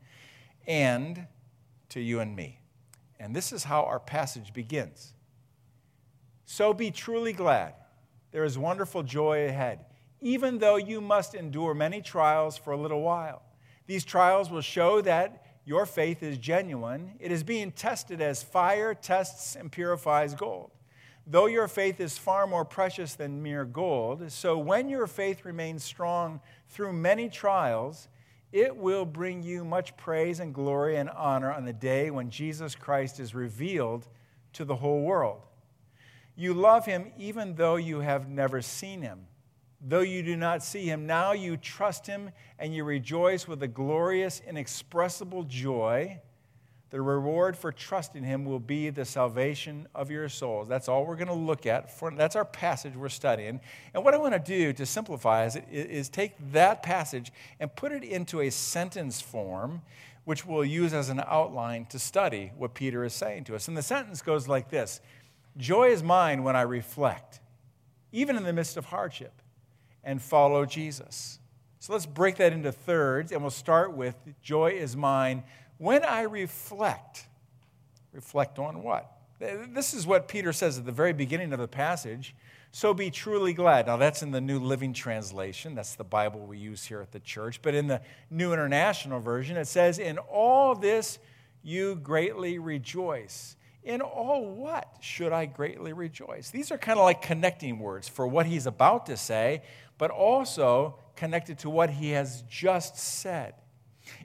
and 0.66 1.28
to 1.90 2.00
you 2.00 2.20
and 2.20 2.36
me. 2.36 2.60
And 3.20 3.36
this 3.36 3.52
is 3.52 3.64
how 3.64 3.84
our 3.84 4.00
passage 4.00 4.54
begins. 4.54 5.14
So 6.46 6.74
be 6.74 6.92
truly 6.92 7.34
glad. 7.34 7.74
There 8.32 8.44
is 8.44 8.58
wonderful 8.58 9.04
joy 9.04 9.48
ahead, 9.48 9.86
even 10.22 10.60
though 10.60 10.76
you 10.76 11.02
must 11.02 11.34
endure 11.34 11.74
many 11.74 12.02
trials 12.02 12.58
for 12.58 12.74
a 12.74 12.78
little 12.78 13.02
while. 13.02 13.42
These 13.88 14.06
trials 14.06 14.50
will 14.50 14.62
show 14.62 15.02
that 15.02 15.46
your 15.66 15.86
faith 15.86 16.22
is 16.22 16.38
genuine. 16.38 17.14
It 17.20 17.32
is 17.32 17.44
being 17.44 17.72
tested 17.72 18.22
as 18.22 18.44
fire 18.44 18.94
tests 18.94 19.56
and 19.56 19.72
purifies 19.72 20.36
gold. 20.36 20.72
Though 21.28 21.48
your 21.48 21.68
faith 21.68 22.00
is 22.00 22.20
far 22.20 22.46
more 22.46 22.66
precious 22.66 23.16
than 23.16 23.42
mere 23.42 23.66
gold, 23.66 24.32
so 24.32 24.58
when 24.60 24.90
your 24.90 25.08
faith 25.08 25.44
remains 25.44 25.84
strong 25.84 26.40
through 26.70 26.94
many 26.94 27.30
trials, 27.30 28.08
it 28.56 28.74
will 28.74 29.04
bring 29.04 29.44
you 29.44 29.66
much 29.66 29.98
praise 29.98 30.40
and 30.40 30.54
glory 30.54 30.96
and 30.96 31.10
honor 31.10 31.52
on 31.52 31.66
the 31.66 31.74
day 31.74 32.10
when 32.10 32.30
Jesus 32.30 32.74
Christ 32.74 33.20
is 33.20 33.36
revealed 33.36 34.08
to 34.54 34.64
the 34.64 34.78
whole 34.78 35.02
world. 35.02 35.42
You 36.38 36.54
love 36.54 36.86
him 36.86 37.12
even 37.18 37.56
though 37.56 37.76
you 37.76 38.00
have 38.00 38.30
never 38.30 38.62
seen 38.62 39.02
him. 39.02 39.28
Though 39.82 40.00
you 40.00 40.24
do 40.24 40.38
not 40.38 40.64
see 40.64 40.86
him, 40.86 41.06
now 41.06 41.34
you 41.34 41.58
trust 41.58 42.08
him 42.08 42.32
and 42.58 42.74
you 42.74 42.86
rejoice 42.86 43.46
with 43.46 43.62
a 43.62 43.68
glorious, 43.68 44.42
inexpressible 44.48 45.44
joy 45.44 46.22
the 46.96 47.02
reward 47.02 47.58
for 47.58 47.74
trusting 47.74 48.24
him 48.24 48.46
will 48.46 48.62
be 48.62 48.90
the 48.90 49.04
salvation 49.04 49.86
of 49.94 50.10
your 50.10 50.30
souls. 50.30 50.70
That's 50.70 50.88
all 50.88 51.06
we're 51.06 51.18
going 51.18 51.28
to 51.28 51.34
look 51.34 51.66
at. 51.66 51.92
For, 51.92 52.10
that's 52.10 52.38
our 52.38 52.46
passage 52.46 52.96
we're 52.96 53.10
studying. 53.10 53.60
And 53.94 54.06
what 54.06 54.14
I 54.14 54.18
want 54.18 54.32
to 54.32 54.40
do 54.40 54.72
to 54.72 54.86
simplify 54.86 55.44
is, 55.44 55.58
is 55.70 56.08
take 56.08 56.36
that 56.54 56.84
passage 56.84 57.34
and 57.60 57.76
put 57.76 57.92
it 57.92 58.06
into 58.06 58.40
a 58.40 58.50
sentence 58.50 59.20
form, 59.20 59.82
which 60.24 60.46
we'll 60.46 60.64
use 60.64 60.94
as 60.94 61.10
an 61.10 61.22
outline 61.28 61.86
to 61.88 62.00
study 62.00 62.54
what 62.58 62.74
Peter 62.74 63.04
is 63.04 63.14
saying 63.14 63.44
to 63.44 63.56
us. 63.56 63.68
And 63.68 63.76
the 63.76 63.84
sentence 63.84 64.22
goes 64.22 64.48
like 64.48 64.70
this 64.70 65.02
Joy 65.58 65.90
is 65.90 66.02
mine 66.02 66.44
when 66.44 66.56
I 66.56 66.62
reflect, 66.62 67.42
even 68.14 68.38
in 68.38 68.44
the 68.44 68.54
midst 68.54 68.78
of 68.78 68.86
hardship, 68.86 69.34
and 70.02 70.22
follow 70.22 70.66
Jesus. 70.66 71.40
So 71.80 71.92
let's 71.92 72.06
break 72.06 72.38
that 72.38 72.54
into 72.54 72.72
thirds, 72.72 73.34
and 73.34 73.42
we'll 73.42 73.52
start 73.52 73.92
with 73.92 74.16
joy 74.42 74.72
is 74.72 74.96
mine 74.96 75.44
when 75.78 76.04
I 76.04 76.22
reflect. 76.22 77.26
Reflect 78.14 78.60
on 78.60 78.84
what? 78.84 79.12
This 79.40 79.94
is 79.94 80.08
what 80.08 80.28
Peter 80.28 80.54
says 80.54 80.78
at 80.78 80.86
the 80.86 80.92
very 80.92 81.14
beginning 81.14 81.52
of 81.52 81.60
the 81.60 81.68
passage. 81.68 82.34
So 82.72 82.94
be 82.94 83.10
truly 83.10 83.54
glad. 83.54 83.88
Now, 83.88 83.98
that's 83.98 84.22
in 84.22 84.32
the 84.32 84.42
New 84.42 84.60
Living 84.60 84.94
Translation. 84.94 85.76
That's 85.76 85.96
the 85.96 86.04
Bible 86.04 86.42
we 86.42 86.58
use 86.58 86.84
here 86.86 87.02
at 87.02 87.12
the 87.12 87.20
church. 87.20 87.62
But 87.62 87.74
in 87.74 87.88
the 87.88 88.02
New 88.30 88.54
International 88.54 89.20
Version, 89.20 89.56
it 89.58 89.68
says, 89.68 89.98
In 89.98 90.18
all 90.18 90.76
this 90.76 91.20
you 91.64 91.96
greatly 91.96 92.60
rejoice. 92.60 93.56
In 93.84 94.02
all 94.02 94.46
what 94.46 94.98
should 95.00 95.32
I 95.32 95.46
greatly 95.46 95.94
rejoice? 95.94 96.50
These 96.50 96.72
are 96.72 96.78
kind 96.78 96.98
of 96.98 97.06
like 97.06 97.22
connecting 97.22 97.80
words 97.80 98.08
for 98.08 98.28
what 98.28 98.46
he's 98.46 98.66
about 98.66 99.06
to 99.06 99.16
say, 99.16 99.62
but 99.98 100.12
also 100.12 101.00
connected 101.16 101.60
to 101.60 101.70
what 101.70 101.90
he 101.90 102.12
has 102.12 102.44
just 102.50 102.98
said. 102.98 103.54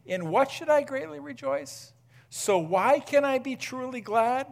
In 0.04 0.30
what 0.30 0.50
should 0.50 0.68
I 0.68 0.82
greatly 0.82 1.20
rejoice? 1.20 1.92
So, 2.28 2.58
why 2.58 3.00
can 3.00 3.24
I 3.24 3.38
be 3.38 3.56
truly 3.56 4.00
glad? 4.00 4.46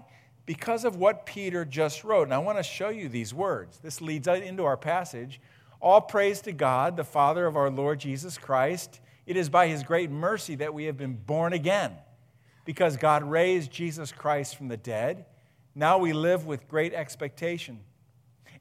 because 0.49 0.87
of 0.87 0.97
what 0.97 1.27
Peter 1.27 1.63
just 1.63 2.05
wrote. 2.05 2.23
And 2.23 2.33
I 2.33 2.39
want 2.39 2.57
to 2.57 2.63
show 2.63 2.89
you 2.89 3.11
these 3.11 3.35
words. 3.35 3.81
This 3.83 4.01
leads 4.01 4.27
into 4.27 4.65
our 4.65 4.79
passage. 4.79 5.43
All 5.79 6.01
praise 6.01 6.41
to 6.41 6.53
God, 6.53 6.97
the 6.97 7.05
Father 7.05 7.45
of 7.45 7.55
our 7.55 7.69
Lord 7.69 8.01
Jesus 8.01 8.39
Christ. 8.39 9.01
It 9.27 9.37
is 9.37 9.51
by 9.51 9.67
his 9.67 9.83
great 9.83 10.11
mercy 10.11 10.55
that 10.55 10.73
we 10.73 10.85
have 10.85 10.97
been 10.97 11.17
born 11.17 11.53
again, 11.53 11.93
because 12.65 12.97
God 12.97 13.23
raised 13.25 13.71
Jesus 13.71 14.11
Christ 14.11 14.57
from 14.57 14.69
the 14.69 14.79
dead. 14.79 15.27
Now 15.75 15.99
we 15.99 16.15
live 16.15 16.47
with 16.47 16.67
great 16.67 16.95
expectation. 16.95 17.81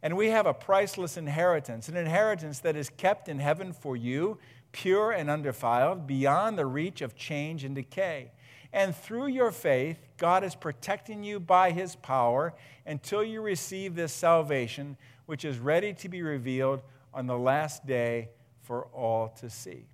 And 0.04 0.18
we 0.18 0.28
have 0.28 0.46
a 0.46 0.54
priceless 0.54 1.16
inheritance, 1.16 1.88
an 1.88 1.96
inheritance 1.96 2.60
that 2.60 2.76
is 2.76 2.90
kept 2.90 3.30
in 3.30 3.40
heaven 3.40 3.72
for 3.72 3.96
you, 3.96 4.40
pure 4.72 5.12
and 5.12 5.30
undefiled, 5.30 6.08
beyond 6.08 6.58
the 6.58 6.66
reach 6.66 7.02
of 7.02 7.16
change 7.16 7.64
and 7.64 7.76
decay. 7.76 8.32
And 8.74 8.96
through 8.96 9.28
your 9.28 9.52
faith, 9.52 9.98
God 10.18 10.44
is 10.44 10.56
protecting 10.56 11.24
you 11.24 11.40
by 11.40 11.72
his 11.72 11.96
power 11.96 12.54
until 12.86 13.24
you 13.24 13.42
receive 13.42 13.96
this 13.96 14.14
salvation, 14.14 14.98
which 15.26 15.46
is 15.46 15.58
ready 15.58 15.94
to 15.94 16.10
be 16.10 16.22
revealed 16.22 16.84
on 17.14 17.28
the 17.28 17.38
last 17.38 17.86
day 17.86 18.30
for 18.62 18.86
all 18.94 19.30
to 19.40 19.50
see. 19.50 19.86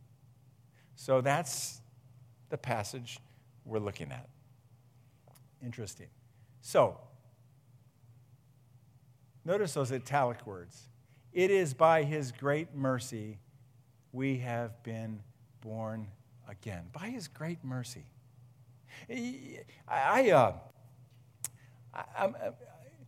So 0.95 1.21
that's 1.21 1.81
the 2.49 2.57
passage 2.57 3.19
we're 3.65 3.79
looking 3.79 4.11
at. 4.11 4.27
Interesting. 5.63 6.07
So, 6.61 6.99
notice 9.45 9.73
those 9.73 9.91
italic 9.91 10.45
words. 10.45 10.89
It 11.31 11.51
is 11.51 11.73
by 11.73 12.03
his 12.03 12.31
great 12.31 12.75
mercy 12.75 13.39
we 14.13 14.37
have 14.37 14.81
been 14.83 15.19
born 15.59 16.07
again. 16.47 16.83
By 16.93 17.09
his 17.09 17.27
great 17.27 17.63
mercy. 17.63 18.05
I, 19.09 20.29
uh, 20.31 20.53
I, 21.93 22.29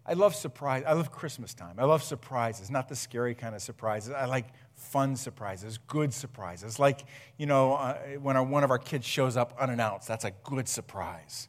I, 0.05 0.13
love 0.13 0.35
surprise. 0.35 0.83
I 0.85 0.93
love 0.93 1.11
Christmas 1.11 1.53
time. 1.53 1.75
I 1.77 1.85
love 1.85 2.03
surprises, 2.03 2.69
not 2.71 2.89
the 2.89 2.95
scary 2.95 3.35
kind 3.35 3.55
of 3.55 3.61
surprises. 3.61 4.11
I 4.13 4.25
like 4.25 4.47
fun 4.73 5.15
surprises, 5.15 5.77
good 5.87 6.11
surprises. 6.11 6.79
Like, 6.79 7.01
you 7.37 7.45
know, 7.45 7.75
uh, 7.75 7.97
when 8.19 8.35
our, 8.35 8.43
one 8.43 8.63
of 8.63 8.71
our 8.71 8.79
kids 8.79 9.05
shows 9.05 9.37
up 9.37 9.55
unannounced, 9.59 10.07
that's 10.07 10.25
a 10.25 10.31
good 10.43 10.67
surprise. 10.67 11.47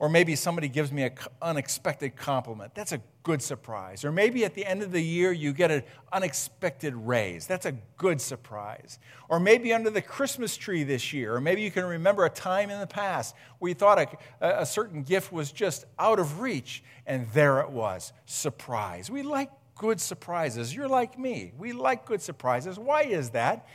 Or 0.00 0.08
maybe 0.08 0.36
somebody 0.36 0.68
gives 0.68 0.92
me 0.92 1.02
an 1.02 1.12
unexpected 1.42 2.14
compliment. 2.14 2.72
That's 2.72 2.92
a 2.92 3.00
good 3.24 3.42
surprise. 3.42 4.04
Or 4.04 4.12
maybe 4.12 4.44
at 4.44 4.54
the 4.54 4.64
end 4.64 4.82
of 4.84 4.92
the 4.92 5.00
year, 5.00 5.32
you 5.32 5.52
get 5.52 5.72
an 5.72 5.82
unexpected 6.12 6.94
raise. 6.94 7.48
That's 7.48 7.66
a 7.66 7.72
good 7.96 8.20
surprise. 8.20 9.00
Or 9.28 9.40
maybe 9.40 9.72
under 9.72 9.90
the 9.90 10.00
Christmas 10.00 10.56
tree 10.56 10.84
this 10.84 11.12
year. 11.12 11.34
Or 11.34 11.40
maybe 11.40 11.62
you 11.62 11.72
can 11.72 11.84
remember 11.84 12.24
a 12.24 12.30
time 12.30 12.70
in 12.70 12.78
the 12.78 12.86
past 12.86 13.34
where 13.58 13.70
you 13.70 13.74
thought 13.74 13.98
a, 14.40 14.60
a 14.60 14.66
certain 14.66 15.02
gift 15.02 15.32
was 15.32 15.50
just 15.50 15.84
out 15.98 16.20
of 16.20 16.40
reach, 16.40 16.84
and 17.04 17.28
there 17.30 17.58
it 17.58 17.70
was. 17.70 18.12
Surprise. 18.24 19.10
We 19.10 19.22
like 19.22 19.50
good 19.74 20.00
surprises. 20.00 20.72
You're 20.72 20.88
like 20.88 21.18
me. 21.18 21.52
We 21.58 21.72
like 21.72 22.04
good 22.04 22.22
surprises. 22.22 22.78
Why 22.78 23.02
is 23.02 23.30
that? 23.30 23.66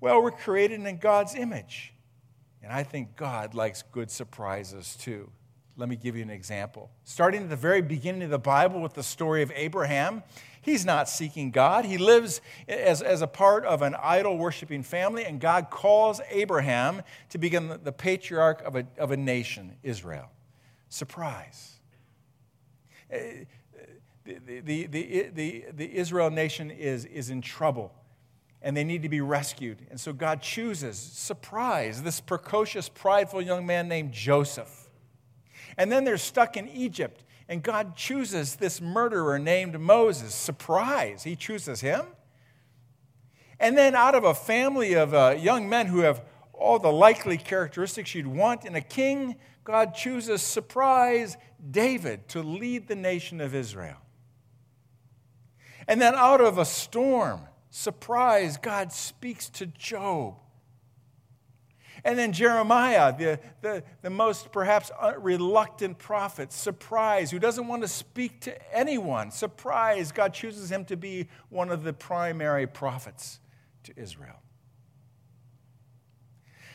Well, 0.00 0.22
we're 0.22 0.32
created 0.32 0.84
in 0.84 0.96
God's 0.98 1.36
image. 1.36 1.92
And 2.62 2.72
I 2.72 2.82
think 2.82 3.14
God 3.14 3.54
likes 3.54 3.84
good 3.92 4.10
surprises 4.10 4.96
too. 4.96 5.30
Let 5.78 5.88
me 5.88 5.96
give 5.96 6.16
you 6.16 6.22
an 6.22 6.30
example. 6.30 6.90
Starting 7.04 7.42
at 7.44 7.50
the 7.50 7.56
very 7.56 7.82
beginning 7.82 8.22
of 8.22 8.30
the 8.30 8.38
Bible 8.38 8.80
with 8.80 8.94
the 8.94 9.02
story 9.02 9.42
of 9.42 9.52
Abraham, 9.54 10.22
he's 10.62 10.86
not 10.86 11.08
seeking 11.08 11.50
God. 11.50 11.84
He 11.84 11.98
lives 11.98 12.40
as, 12.66 13.02
as 13.02 13.20
a 13.20 13.26
part 13.26 13.66
of 13.66 13.82
an 13.82 13.94
idol 14.02 14.38
worshiping 14.38 14.82
family, 14.82 15.24
and 15.24 15.38
God 15.38 15.68
calls 15.68 16.20
Abraham 16.30 17.02
to 17.28 17.38
become 17.38 17.78
the 17.84 17.92
patriarch 17.92 18.62
of 18.62 18.74
a, 18.74 18.86
of 18.96 19.10
a 19.10 19.16
nation, 19.16 19.76
Israel. 19.82 20.30
Surprise. 20.88 21.74
Eh, 23.10 23.44
the, 24.24 24.60
the, 24.60 24.86
the, 24.86 25.30
the, 25.32 25.64
the 25.72 25.96
Israel 25.96 26.30
nation 26.30 26.70
is, 26.70 27.04
is 27.04 27.30
in 27.30 27.40
trouble 27.42 27.92
and 28.62 28.76
they 28.76 28.82
need 28.82 29.02
to 29.02 29.08
be 29.08 29.20
rescued. 29.20 29.86
And 29.90 30.00
so 30.00 30.12
God 30.12 30.42
chooses, 30.42 30.98
surprise, 30.98 32.02
this 32.02 32.20
precocious, 32.20 32.88
prideful 32.88 33.40
young 33.40 33.64
man 33.64 33.86
named 33.86 34.12
Joseph. 34.12 34.85
And 35.76 35.92
then 35.92 36.04
they're 36.04 36.18
stuck 36.18 36.56
in 36.56 36.68
Egypt, 36.68 37.24
and 37.48 37.62
God 37.62 37.96
chooses 37.96 38.56
this 38.56 38.80
murderer 38.80 39.38
named 39.38 39.78
Moses. 39.78 40.34
Surprise, 40.34 41.22
he 41.24 41.36
chooses 41.36 41.80
him. 41.80 42.06
And 43.58 43.76
then, 43.76 43.94
out 43.94 44.14
of 44.14 44.24
a 44.24 44.34
family 44.34 44.94
of 44.94 45.14
uh, 45.14 45.34
young 45.38 45.68
men 45.68 45.86
who 45.86 46.00
have 46.00 46.22
all 46.52 46.78
the 46.78 46.92
likely 46.92 47.38
characteristics 47.38 48.14
you'd 48.14 48.26
want 48.26 48.64
in 48.64 48.74
a 48.74 48.80
king, 48.80 49.36
God 49.64 49.94
chooses, 49.94 50.42
surprise, 50.42 51.36
David 51.70 52.28
to 52.28 52.42
lead 52.42 52.88
the 52.88 52.94
nation 52.94 53.40
of 53.40 53.54
Israel. 53.54 53.96
And 55.88 56.00
then, 56.00 56.14
out 56.14 56.40
of 56.40 56.58
a 56.58 56.64
storm, 56.64 57.40
Surprise, 57.78 58.56
God 58.56 58.90
speaks 58.90 59.50
to 59.50 59.66
Job. 59.66 60.36
And 62.06 62.16
then 62.16 62.32
Jeremiah, 62.32 63.12
the, 63.18 63.40
the, 63.62 63.82
the 64.00 64.10
most 64.10 64.52
perhaps 64.52 64.92
reluctant 65.18 65.98
prophet, 65.98 66.52
surprise, 66.52 67.32
who 67.32 67.40
doesn't 67.40 67.66
want 67.66 67.82
to 67.82 67.88
speak 67.88 68.40
to 68.42 68.72
anyone. 68.72 69.32
Surprise, 69.32 70.12
God 70.12 70.32
chooses 70.32 70.70
him 70.70 70.84
to 70.84 70.96
be 70.96 71.26
one 71.48 71.68
of 71.68 71.82
the 71.82 71.92
primary 71.92 72.68
prophets 72.68 73.40
to 73.82 73.92
Israel. 73.96 74.36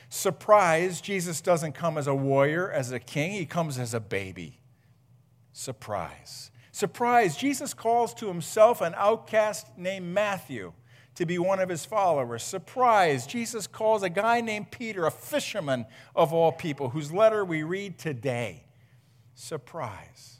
Surprise, 0.10 1.00
Jesus 1.00 1.40
doesn't 1.40 1.72
come 1.72 1.98
as 1.98 2.08
a 2.08 2.16
warrior, 2.16 2.70
as 2.70 2.92
a 2.92 3.00
king, 3.00 3.32
he 3.32 3.46
comes 3.46 3.80
as 3.80 3.94
a 3.94 4.02
baby. 4.02 4.60
Surprise. 5.54 6.52
Surprise, 6.74 7.38
Jesus 7.38 7.74
calls 7.74 8.14
to 8.16 8.28
himself 8.28 8.82
an 8.82 8.94
outcast 8.98 9.78
named 9.78 10.14
Matthew 10.14 10.74
to 11.16 11.26
be 11.26 11.38
one 11.38 11.60
of 11.60 11.70
his 11.70 11.86
followers. 11.86 12.44
Surprise, 12.44 13.28
Jesus 13.28 13.68
calls 13.68 14.04
a 14.04 14.10
guy 14.10 14.42
named 14.42 14.72
Peter, 14.72 15.06
a 15.06 15.12
fisherman 15.12 15.86
of 16.16 16.34
all 16.34 16.52
people, 16.52 16.90
whose 16.90 17.12
letter 17.12 17.44
we 17.44 17.64
read 17.64 17.98
today. 17.98 18.64
Surprise. 19.34 20.40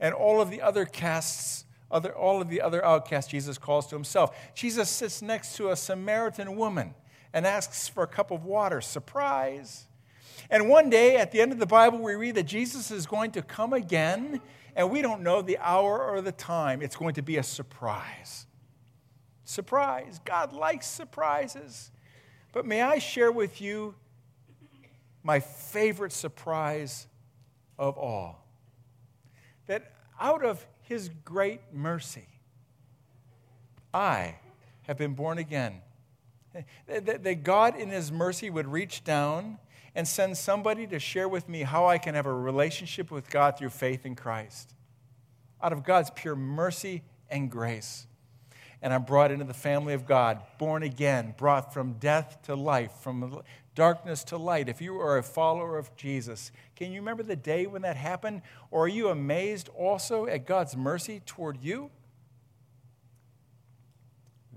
And 0.00 0.14
all 0.14 0.40
of 0.40 0.50
the 0.50 0.62
other 0.62 0.84
casts, 0.84 1.64
other, 1.90 2.14
all 2.14 2.40
of 2.40 2.48
the 2.48 2.60
other 2.60 2.84
outcasts 2.84 3.30
Jesus 3.30 3.58
calls 3.58 3.86
to 3.88 3.94
himself. 3.94 4.36
Jesus 4.54 4.88
sits 4.88 5.22
next 5.22 5.56
to 5.56 5.70
a 5.70 5.76
Samaritan 5.76 6.56
woman 6.56 6.94
and 7.32 7.46
asks 7.46 7.88
for 7.88 8.02
a 8.02 8.06
cup 8.06 8.30
of 8.30 8.44
water. 8.44 8.80
Surprise. 8.80 9.86
And 10.50 10.68
one 10.68 10.90
day 10.90 11.16
at 11.16 11.30
the 11.30 11.40
end 11.40 11.52
of 11.52 11.58
the 11.58 11.66
Bible, 11.66 11.98
we 11.98 12.14
read 12.14 12.34
that 12.36 12.44
Jesus 12.44 12.90
is 12.90 13.06
going 13.06 13.32
to 13.32 13.42
come 13.42 13.72
again, 13.72 14.40
and 14.74 14.90
we 14.90 15.02
don't 15.02 15.22
know 15.22 15.42
the 15.42 15.58
hour 15.58 16.02
or 16.02 16.20
the 16.20 16.32
time. 16.32 16.82
It's 16.82 16.96
going 16.96 17.14
to 17.14 17.22
be 17.22 17.36
a 17.36 17.42
surprise. 17.42 18.46
Surprise. 19.48 20.20
God 20.26 20.52
likes 20.52 20.86
surprises. 20.86 21.90
But 22.52 22.66
may 22.66 22.82
I 22.82 22.98
share 22.98 23.32
with 23.32 23.62
you 23.62 23.94
my 25.22 25.40
favorite 25.40 26.12
surprise 26.12 27.06
of 27.78 27.96
all? 27.96 28.44
That 29.66 29.94
out 30.20 30.44
of 30.44 30.66
His 30.82 31.08
great 31.24 31.62
mercy, 31.72 32.26
I 33.94 34.34
have 34.82 34.98
been 34.98 35.14
born 35.14 35.38
again. 35.38 35.80
That 36.86 37.42
God, 37.42 37.74
in 37.74 37.88
His 37.88 38.12
mercy, 38.12 38.50
would 38.50 38.66
reach 38.66 39.02
down 39.02 39.56
and 39.94 40.06
send 40.06 40.36
somebody 40.36 40.86
to 40.88 40.98
share 40.98 41.26
with 41.26 41.48
me 41.48 41.62
how 41.62 41.86
I 41.86 41.96
can 41.96 42.14
have 42.14 42.26
a 42.26 42.34
relationship 42.34 43.10
with 43.10 43.30
God 43.30 43.56
through 43.56 43.70
faith 43.70 44.04
in 44.04 44.14
Christ. 44.14 44.74
Out 45.62 45.72
of 45.72 45.84
God's 45.84 46.10
pure 46.10 46.36
mercy 46.36 47.02
and 47.30 47.50
grace 47.50 48.06
and 48.80 48.94
I'm 48.94 49.02
brought 49.02 49.30
into 49.30 49.44
the 49.44 49.54
family 49.54 49.94
of 49.94 50.06
God, 50.06 50.40
born 50.58 50.82
again, 50.82 51.34
brought 51.36 51.72
from 51.74 51.94
death 51.94 52.38
to 52.44 52.54
life, 52.54 52.92
from 53.00 53.42
darkness 53.74 54.24
to 54.24 54.36
light. 54.36 54.68
If 54.68 54.80
you 54.80 55.00
are 55.00 55.18
a 55.18 55.22
follower 55.22 55.78
of 55.78 55.94
Jesus, 55.96 56.52
can 56.76 56.92
you 56.92 57.00
remember 57.00 57.22
the 57.22 57.36
day 57.36 57.66
when 57.66 57.82
that 57.82 57.96
happened? 57.96 58.42
Or 58.70 58.84
are 58.84 58.88
you 58.88 59.08
amazed 59.08 59.68
also 59.70 60.26
at 60.26 60.46
God's 60.46 60.76
mercy 60.76 61.22
toward 61.24 61.62
you? 61.62 61.90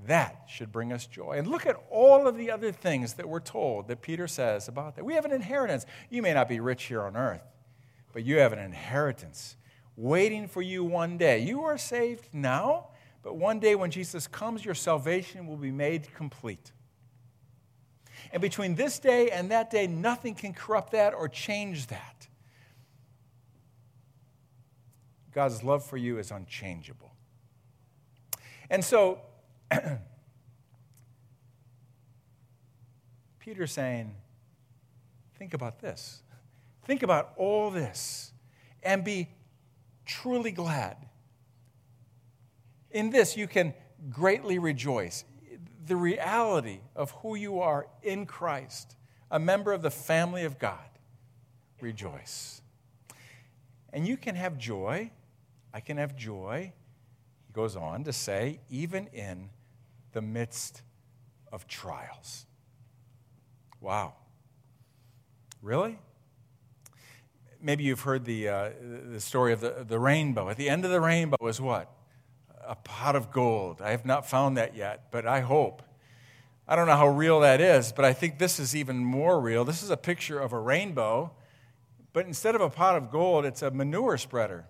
That 0.06 0.46
should 0.48 0.72
bring 0.72 0.92
us 0.92 1.06
joy. 1.06 1.34
And 1.34 1.48
look 1.48 1.66
at 1.66 1.76
all 1.90 2.28
of 2.28 2.38
the 2.38 2.50
other 2.50 2.72
things 2.72 3.14
that 3.14 3.30
we're 3.30 3.40
told 3.40 3.88
that 3.88 4.02
Peter 4.02 4.28
says 4.28 4.68
about 4.68 4.96
that. 4.96 5.06
We 5.06 5.14
have 5.14 5.26
an 5.26 5.32
inheritance. 5.32 5.86
You 6.10 6.22
may 6.22 6.34
not 6.34 6.50
be 6.50 6.60
rich 6.60 6.84
here 6.84 7.04
on 7.04 7.16
earth, 7.16 7.44
but 8.14 8.24
you 8.24 8.38
have 8.38 8.54
an 8.54 8.60
inheritance 8.60 9.56
waiting 9.96 10.48
for 10.48 10.62
you 10.62 10.84
one 10.84 11.18
day. 11.18 11.40
You 11.40 11.64
are 11.64 11.78
saved 11.78 12.30
now, 12.34 12.88
but 13.24 13.36
one 13.38 13.60
day 13.60 13.76
when 13.76 13.92
Jesus 13.92 14.28
comes, 14.28 14.66
your 14.66 14.74
salvation 14.74 15.48
will 15.48 15.58
be 15.58 15.72
made 15.72 16.14
complete. 16.16 16.72
And 18.32 18.42
between 18.42 18.76
this 18.76 19.00
day 19.00 19.30
and 19.30 19.52
that 19.52 19.70
day, 19.70 19.88
nothing 19.88 20.36
can 20.36 20.54
corrupt 20.54 20.92
that 20.94 21.14
or 21.14 21.28
change 21.28 21.88
that. 21.88 22.28
God's 25.34 25.64
love 25.64 25.86
for 25.86 25.98
you 25.98 26.18
is 26.18 26.32
unchangeable. 26.32 27.12
And 28.70 28.84
so, 28.84 29.20
Peter's 33.40 33.72
saying, 33.72 34.14
think 35.38 35.54
about 35.54 35.80
this. 35.80 36.22
Think 36.86 37.04
about 37.04 37.34
all 37.38 37.70
this 37.70 38.32
and 38.84 39.04
be 39.04 39.30
truly 40.06 40.52
glad. 40.52 40.98
In 42.92 43.10
this, 43.10 43.38
you 43.38 43.48
can 43.48 43.74
greatly 44.10 44.60
rejoice. 44.60 45.24
The 45.86 45.96
reality 45.96 46.80
of 46.96 47.12
who 47.12 47.36
you 47.36 47.60
are 47.60 47.88
in 48.04 48.26
Christ, 48.26 48.96
a 49.30 49.40
member 49.40 49.72
of 49.72 49.82
the 49.82 49.92
family 49.92 50.44
of 50.44 50.60
God, 50.60 50.78
rejoice. 51.80 52.62
And 53.94 54.08
you 54.08 54.18
can 54.18 54.36
have 54.36 54.58
joy. 54.58 55.12
I 55.74 55.80
can 55.80 55.98
have 55.98 56.16
joy. 56.16 56.74
He 57.48 57.54
goes 57.54 57.76
on 57.76 58.04
to 58.04 58.14
say, 58.14 58.60
even 58.70 59.08
in 59.08 59.50
the 60.14 60.22
midst 60.22 60.82
of 61.52 61.68
trials. 61.68 62.46
Wow. 63.80 64.14
Really? 65.62 65.98
maybe 67.62 67.84
you've 67.84 68.02
heard 68.02 68.26
the, 68.26 68.50
uh, 68.50 68.70
the 69.12 69.20
story 69.20 69.54
of 69.54 69.62
the, 69.62 69.86
the 69.88 70.00
rainbow. 70.00 70.50
At 70.50 70.58
the 70.58 70.70
end 70.70 70.84
of 70.86 70.92
the 70.92 71.00
rainbow 71.00 71.48
is 71.48 71.62
what? 71.62 71.92
A 72.68 72.76
pot 72.76 73.16
of 73.16 73.32
gold. 73.32 73.82
I 73.82 73.92
have 73.92 74.06
not 74.06 74.30
found 74.30 74.58
that 74.58 74.76
yet, 74.76 75.12
but 75.12 75.26
I 75.26 75.42
hope. 75.42 75.82
I 76.68 76.76
don't 76.76 76.88
know 76.88 76.96
how 76.96 77.08
real 77.08 77.42
that 77.42 77.60
is, 77.60 77.92
but 77.92 78.06
I 78.06 78.14
think 78.14 78.38
this 78.38 78.60
is 78.60 78.76
even 78.76 78.98
more 78.98 79.40
real. 79.40 79.66
This 79.66 79.84
is 79.84 79.90
a 79.90 79.98
picture 79.98 80.40
of 80.40 80.54
a 80.54 80.60
rainbow, 80.60 81.32
but 82.14 82.26
instead 82.26 82.56
of 82.56 82.62
a 82.62 82.70
pot 82.70 82.96
of 82.96 83.12
gold, 83.12 83.46
it's 83.46 83.62
a 83.62 83.72
manure 83.72 84.18
spreader. 84.18 84.66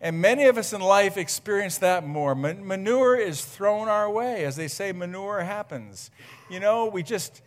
And 0.00 0.20
many 0.20 0.44
of 0.44 0.58
us 0.58 0.72
in 0.72 0.80
life 0.80 1.16
experience 1.16 1.78
that 1.78 2.06
more. 2.06 2.34
Manure 2.34 3.16
is 3.16 3.44
thrown 3.44 3.88
our 3.88 4.10
way. 4.10 4.44
As 4.44 4.54
they 4.54 4.68
say, 4.68 4.92
manure 4.92 5.40
happens. 5.40 6.10
You 6.50 6.60
know, 6.60 6.86
we 6.86 7.02
just. 7.02 7.40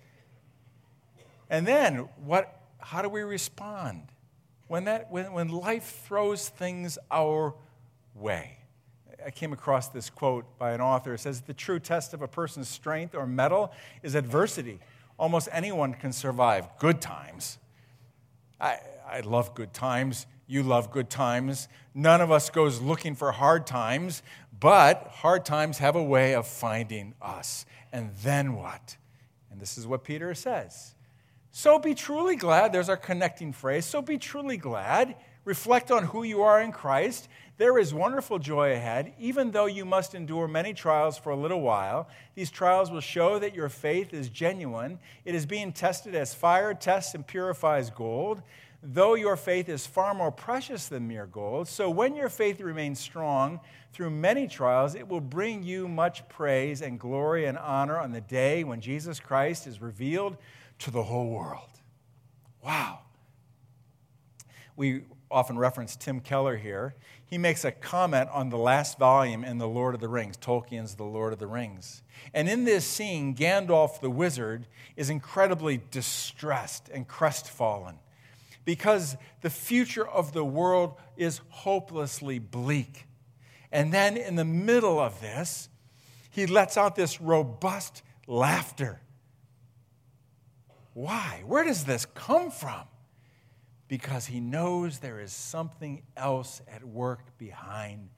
And 1.50 1.68
then 1.68 2.10
what 2.24 2.60
how 2.80 3.02
do 3.02 3.10
we 3.10 3.22
respond 3.22 4.02
when, 4.68 4.86
that, 4.86 5.12
when, 5.12 5.32
when 5.34 5.50
life 5.50 6.04
throws 6.06 6.50
things 6.50 6.98
our 7.12 7.56
way? 8.20 8.58
I 9.26 9.32
came 9.32 9.52
across 9.52 9.90
this 9.90 10.10
quote 10.10 10.58
by 10.58 10.72
an 10.72 10.82
author. 10.82 11.14
It 11.14 11.20
says, 11.20 11.42
The 11.42 11.54
true 11.54 11.80
test 11.80 12.14
of 12.14 12.22
a 12.22 12.28
person's 12.28 12.70
strength 12.70 13.16
or 13.16 13.28
mettle 13.28 13.72
is 14.02 14.16
adversity. 14.16 14.80
Almost 15.18 15.50
anyone 15.52 15.94
can 15.94 16.14
survive 16.14 16.68
good 16.80 17.02
times. 17.02 17.58
I, 18.60 18.80
I 19.10 19.20
love 19.22 19.54
good 19.56 19.74
times. 19.74 20.26
You 20.48 20.64
love 20.64 20.92
good 20.92 21.10
times. 21.10 21.68
None 21.94 22.22
of 22.22 22.32
us 22.32 22.50
goes 22.50 22.82
looking 22.82 23.16
for 23.16 23.32
hard 23.32 23.68
times, 23.68 24.24
but 24.60 25.08
hard 25.14 25.46
times 25.46 25.80
have 25.80 25.96
a 25.96 26.04
way 26.04 26.34
of 26.34 26.48
finding 26.48 27.14
us. 27.22 27.66
And 27.92 28.12
then 28.24 28.56
what? 28.56 28.98
And 29.52 29.60
this 29.60 29.78
is 29.78 29.86
what 29.86 30.04
Peter 30.04 30.34
says 30.34 30.96
so 31.52 31.80
be 31.80 31.94
truly 31.94 32.36
glad. 32.36 32.72
There's 32.72 32.90
our 32.90 32.98
connecting 32.98 33.52
phrase. 33.52 33.86
So 33.86 34.02
be 34.02 34.18
truly 34.18 34.58
glad. 34.58 35.16
Reflect 35.50 35.90
on 35.90 36.04
who 36.04 36.22
you 36.22 36.44
are 36.44 36.62
in 36.62 36.72
Christ. 36.72 37.28
There 37.58 37.80
is 37.80 37.92
wonderful 37.92 38.38
joy 38.38 38.74
ahead, 38.74 39.14
even 39.18 39.50
though 39.50 39.66
you 39.66 39.84
must 39.84 40.14
endure 40.14 40.48
many 40.48 40.76
trials 40.76 41.18
for 41.18 41.32
a 41.32 41.36
little 41.36 41.62
while. 41.62 42.08
These 42.36 42.52
trials 42.52 42.92
will 42.92 43.02
show 43.02 43.40
that 43.40 43.56
your 43.56 43.68
faith 43.68 44.14
is 44.14 44.30
genuine. 44.30 45.00
It 45.26 45.34
is 45.34 45.48
being 45.48 45.74
tested 45.74 46.14
as 46.14 46.36
fire 46.36 46.76
tests 46.76 47.16
and 47.16 47.26
purifies 47.26 47.90
gold, 47.90 48.44
though 48.84 49.16
your 49.16 49.36
faith 49.36 49.70
is 49.70 49.88
far 49.88 50.14
more 50.14 50.32
precious 50.32 50.88
than 50.88 51.08
mere 51.08 51.26
gold. 51.26 51.68
So 51.68 51.90
when 51.90 52.16
your 52.16 52.30
faith 52.30 52.62
remains 52.62 53.00
strong 53.00 53.60
through 53.92 54.12
many 54.12 54.48
trials, 54.48 54.94
it 54.94 55.08
will 55.08 55.20
bring 55.20 55.64
you 55.64 55.88
much 55.88 56.30
praise 56.30 56.84
and 56.84 57.00
glory 57.00 57.46
and 57.46 57.58
honor 57.58 57.98
on 57.98 58.12
the 58.12 58.22
day 58.22 58.64
when 58.64 58.82
Jesus 58.82 59.20
Christ 59.20 59.66
is 59.66 59.82
revealed 59.82 60.38
to 60.78 60.92
the 60.92 61.02
whole 61.02 61.32
world. 61.32 61.72
Wow. 62.64 63.00
We 64.76 65.06
often 65.32 65.58
reference 65.58 65.96
Tim 65.96 66.20
Keller 66.20 66.58
here. 66.58 66.96
He 67.26 67.38
makes 67.38 67.64
a 67.64 67.72
comment 67.72 68.30
on 68.32 68.50
the 68.50 68.58
last 68.58 68.98
volume 68.98 69.44
in 69.44 69.58
The 69.58 69.68
Lord 69.68 69.96
of 69.96 70.02
the 70.02 70.08
Rings, 70.08 70.38
Tolkien's 70.38 70.96
The 70.96 71.04
Lord 71.04 71.34
of 71.34 71.40
the 71.40 71.48
Rings. 71.48 72.02
And 72.34 72.50
in 72.50 72.66
this 72.66 72.86
scene, 72.86 73.36
Gandalf 73.36 74.00
the 74.00 74.10
wizard 74.10 74.68
is 74.96 75.10
incredibly 75.10 75.82
distressed 75.92 76.90
and 76.90 77.08
crestfallen 77.08 78.00
because 78.66 79.16
the 79.42 79.50
future 79.50 80.08
of 80.08 80.34
the 80.34 80.46
world 80.46 80.96
is 81.18 81.42
hopelessly 81.50 82.40
bleak. 82.40 83.06
And 83.72 83.94
then 83.94 84.18
in 84.18 84.36
the 84.36 84.46
middle 84.46 85.00
of 85.00 85.22
this, 85.22 85.70
he 86.30 86.46
lets 86.46 86.78
out 86.78 86.96
this 86.96 87.22
robust 87.22 88.02
laughter 88.28 89.02
why? 91.00 91.44
Where 91.46 91.64
does 91.64 91.86
this 91.86 92.06
come 92.06 92.52
from? 92.52 92.82
Because 93.90 94.28
he 94.28 94.40
knows 94.40 95.00
there 95.00 95.20
is 95.20 95.34
something 95.34 96.04
else 96.16 96.62
at 96.74 96.86
work 96.86 97.38
behind 97.38 98.10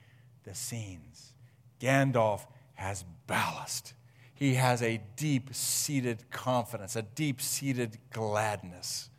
the 0.44 0.54
scenes. 0.54 1.34
Gandalf 1.80 2.46
has 2.76 3.04
ballast. 3.26 3.94
He 4.36 4.56
has 4.56 4.84
a 4.84 5.02
deep 5.16 5.56
seated 5.56 6.30
confidence, 6.30 6.96
a 6.96 7.02
deep 7.02 7.42
seated 7.42 7.98
gladness. 8.12 9.10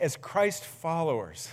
As 0.00 0.16
Christ 0.16 0.64
followers, 0.64 1.50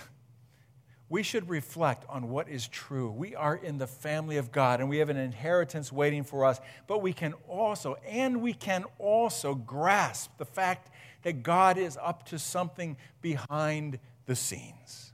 we 1.10 1.22
should 1.22 1.48
reflect 1.48 2.04
on 2.08 2.28
what 2.28 2.48
is 2.48 2.68
true. 2.68 3.10
We 3.10 3.34
are 3.34 3.56
in 3.56 3.78
the 3.78 3.86
family 3.86 4.36
of 4.36 4.52
God 4.52 4.80
and 4.80 4.88
we 4.88 4.98
have 4.98 5.08
an 5.08 5.16
inheritance 5.16 5.90
waiting 5.90 6.22
for 6.22 6.44
us, 6.44 6.60
but 6.86 7.02
we 7.02 7.12
can 7.12 7.34
also, 7.48 7.96
and 8.06 8.42
we 8.42 8.52
can 8.52 8.84
also 8.98 9.54
grasp 9.54 10.30
the 10.38 10.44
fact 10.44 10.90
that 11.22 11.42
God 11.42 11.78
is 11.78 11.98
up 12.00 12.24
to 12.26 12.38
something 12.38 12.96
behind 13.20 13.98
the 14.26 14.36
scenes. 14.36 15.12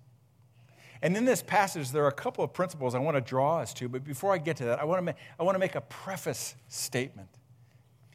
And 1.03 1.17
in 1.17 1.25
this 1.25 1.43
passage, 1.43 1.91
there 1.91 2.05
are 2.05 2.09
a 2.09 2.13
couple 2.13 2.43
of 2.43 2.53
principles 2.53 2.95
I 2.95 2.99
want 2.99 3.17
to 3.17 3.21
draw 3.21 3.59
us 3.59 3.75
to, 3.75 3.89
but 3.89 4.05
before 4.05 4.33
I 4.33 4.39
get 4.39 4.57
to 4.59 4.65
that, 4.65 4.81
I 4.81 4.85
want 4.85 4.99
to 4.99 5.03
make, 5.03 5.17
I 5.39 5.43
want 5.43 5.55
to 5.55 5.59
make 5.59 5.75
a 5.75 5.83
preface 5.83 6.55
statement. 6.69 7.29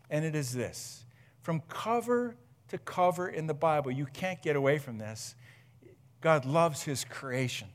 And 0.10 0.26
it 0.26 0.36
is 0.36 0.54
this 0.54 1.06
from 1.42 1.62
cover 1.70 2.36
to 2.70 2.78
cover 2.80 3.30
in 3.30 3.48
the 3.48 3.54
Bible, 3.54 3.92
you 3.92 4.06
can't 4.06 4.42
get 4.42 4.56
away 4.56 4.78
from 4.78 4.98
this 4.98 5.36
God 6.22 6.46
loves 6.46 6.84
his 6.84 7.06
creation. 7.06 7.68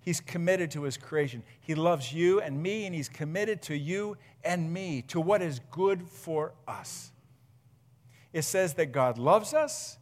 He's 0.00 0.20
committed 0.20 0.70
to 0.70 0.84
his 0.84 0.96
creation. 0.96 1.42
He 1.60 1.74
loves 1.74 2.12
you 2.12 2.40
and 2.40 2.62
me, 2.62 2.86
and 2.86 2.94
he's 2.94 3.08
committed 3.08 3.60
to 3.62 3.76
you 3.76 4.16
and 4.42 4.72
me, 4.72 5.02
to 5.08 5.20
what 5.20 5.42
is 5.42 5.60
good 5.70 6.08
for 6.08 6.54
us. 6.66 7.12
It 8.32 8.42
says 8.42 8.74
that 8.74 8.92
God 8.92 9.18
loves 9.18 9.54
us. 9.54 9.98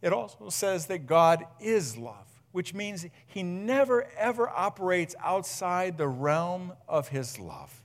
It 0.00 0.12
also 0.12 0.48
says 0.48 0.86
that 0.86 1.06
God 1.06 1.44
is 1.60 1.96
love, 1.96 2.42
which 2.50 2.74
means 2.74 3.06
he 3.26 3.42
never, 3.42 4.08
ever 4.16 4.48
operates 4.48 5.14
outside 5.22 5.96
the 5.96 6.08
realm 6.08 6.72
of 6.88 7.08
his 7.08 7.38
love. 7.38 7.82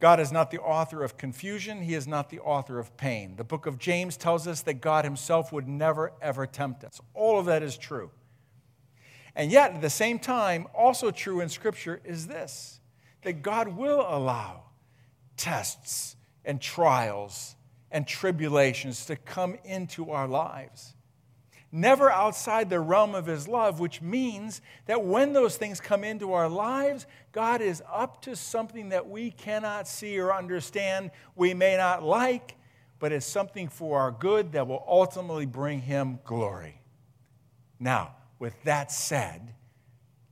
God 0.00 0.20
is 0.20 0.30
not 0.30 0.50
the 0.50 0.60
author 0.60 1.02
of 1.02 1.16
confusion. 1.16 1.82
He 1.82 1.94
is 1.94 2.06
not 2.06 2.30
the 2.30 2.38
author 2.40 2.78
of 2.78 2.96
pain. 2.96 3.34
The 3.36 3.44
book 3.44 3.66
of 3.66 3.78
James 3.78 4.16
tells 4.16 4.46
us 4.46 4.62
that 4.62 4.74
God 4.74 5.04
himself 5.04 5.52
would 5.52 5.66
never, 5.66 6.12
ever 6.22 6.46
tempt 6.46 6.84
us. 6.84 7.00
All 7.14 7.38
of 7.38 7.46
that 7.46 7.62
is 7.64 7.76
true. 7.76 8.10
And 9.34 9.50
yet, 9.50 9.74
at 9.74 9.80
the 9.80 9.90
same 9.90 10.18
time, 10.18 10.66
also 10.74 11.10
true 11.10 11.40
in 11.40 11.48
Scripture 11.48 12.00
is 12.04 12.26
this 12.26 12.80
that 13.22 13.42
God 13.42 13.68
will 13.68 14.06
allow 14.08 14.62
tests 15.36 16.16
and 16.44 16.60
trials 16.60 17.56
and 17.90 18.06
tribulations 18.06 19.06
to 19.06 19.16
come 19.16 19.56
into 19.64 20.10
our 20.10 20.28
lives 20.28 20.94
never 21.70 22.10
outside 22.10 22.70
the 22.70 22.80
realm 22.80 23.14
of 23.14 23.26
His 23.26 23.46
love, 23.46 23.80
which 23.80 24.00
means 24.00 24.60
that 24.86 25.04
when 25.04 25.32
those 25.32 25.56
things 25.56 25.80
come 25.80 26.04
into 26.04 26.32
our 26.32 26.48
lives, 26.48 27.06
God 27.32 27.60
is 27.60 27.82
up 27.90 28.22
to 28.22 28.36
something 28.36 28.90
that 28.90 29.08
we 29.08 29.30
cannot 29.30 29.86
see 29.86 30.18
or 30.18 30.34
understand, 30.34 31.10
we 31.36 31.54
may 31.54 31.76
not 31.76 32.02
like, 32.02 32.56
but 32.98 33.12
it's 33.12 33.26
something 33.26 33.68
for 33.68 34.00
our 34.00 34.10
good 34.10 34.52
that 34.52 34.66
will 34.66 34.84
ultimately 34.86 35.46
bring 35.46 35.80
Him 35.80 36.18
glory. 36.24 36.80
Now, 37.78 38.16
with 38.38 38.60
that 38.64 38.90
said, 38.90 39.54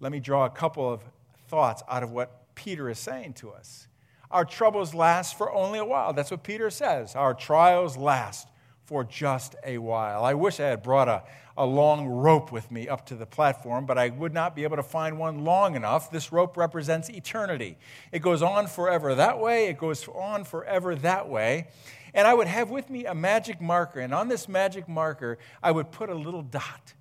let 0.00 0.12
me 0.12 0.20
draw 0.20 0.46
a 0.46 0.50
couple 0.50 0.90
of 0.90 1.02
thoughts 1.48 1.82
out 1.88 2.02
of 2.02 2.10
what 2.10 2.54
Peter 2.54 2.88
is 2.90 2.98
saying 2.98 3.34
to 3.34 3.50
us. 3.50 3.88
Our 4.30 4.44
troubles 4.44 4.94
last 4.94 5.38
for 5.38 5.52
only 5.52 5.78
a 5.78 5.84
while. 5.84 6.12
That's 6.12 6.30
what 6.30 6.42
Peter 6.42 6.70
says. 6.70 7.14
Our 7.14 7.34
trials 7.34 7.96
last 7.96 8.48
for 8.84 9.04
just 9.04 9.56
a 9.64 9.78
while. 9.78 10.24
I 10.24 10.34
wish 10.34 10.60
I 10.60 10.66
had 10.66 10.82
brought 10.82 11.08
a, 11.08 11.24
a 11.56 11.66
long 11.66 12.06
rope 12.06 12.52
with 12.52 12.70
me 12.70 12.88
up 12.88 13.06
to 13.06 13.16
the 13.16 13.26
platform, 13.26 13.84
but 13.84 13.98
I 13.98 14.10
would 14.10 14.32
not 14.32 14.54
be 14.54 14.62
able 14.62 14.76
to 14.76 14.82
find 14.82 15.18
one 15.18 15.44
long 15.44 15.74
enough. 15.74 16.10
This 16.10 16.30
rope 16.30 16.56
represents 16.56 17.10
eternity. 17.10 17.78
It 18.12 18.20
goes 18.20 18.42
on 18.42 18.68
forever 18.68 19.14
that 19.16 19.40
way, 19.40 19.66
it 19.66 19.78
goes 19.78 20.06
on 20.08 20.44
forever 20.44 20.94
that 20.96 21.28
way. 21.28 21.66
And 22.14 22.26
I 22.26 22.32
would 22.32 22.46
have 22.46 22.70
with 22.70 22.88
me 22.88 23.04
a 23.04 23.14
magic 23.14 23.60
marker, 23.60 24.00
and 24.00 24.14
on 24.14 24.28
this 24.28 24.48
magic 24.48 24.88
marker, 24.88 25.38
I 25.62 25.70
would 25.70 25.90
put 25.90 26.08
a 26.08 26.14
little 26.14 26.42
dot. 26.42 26.94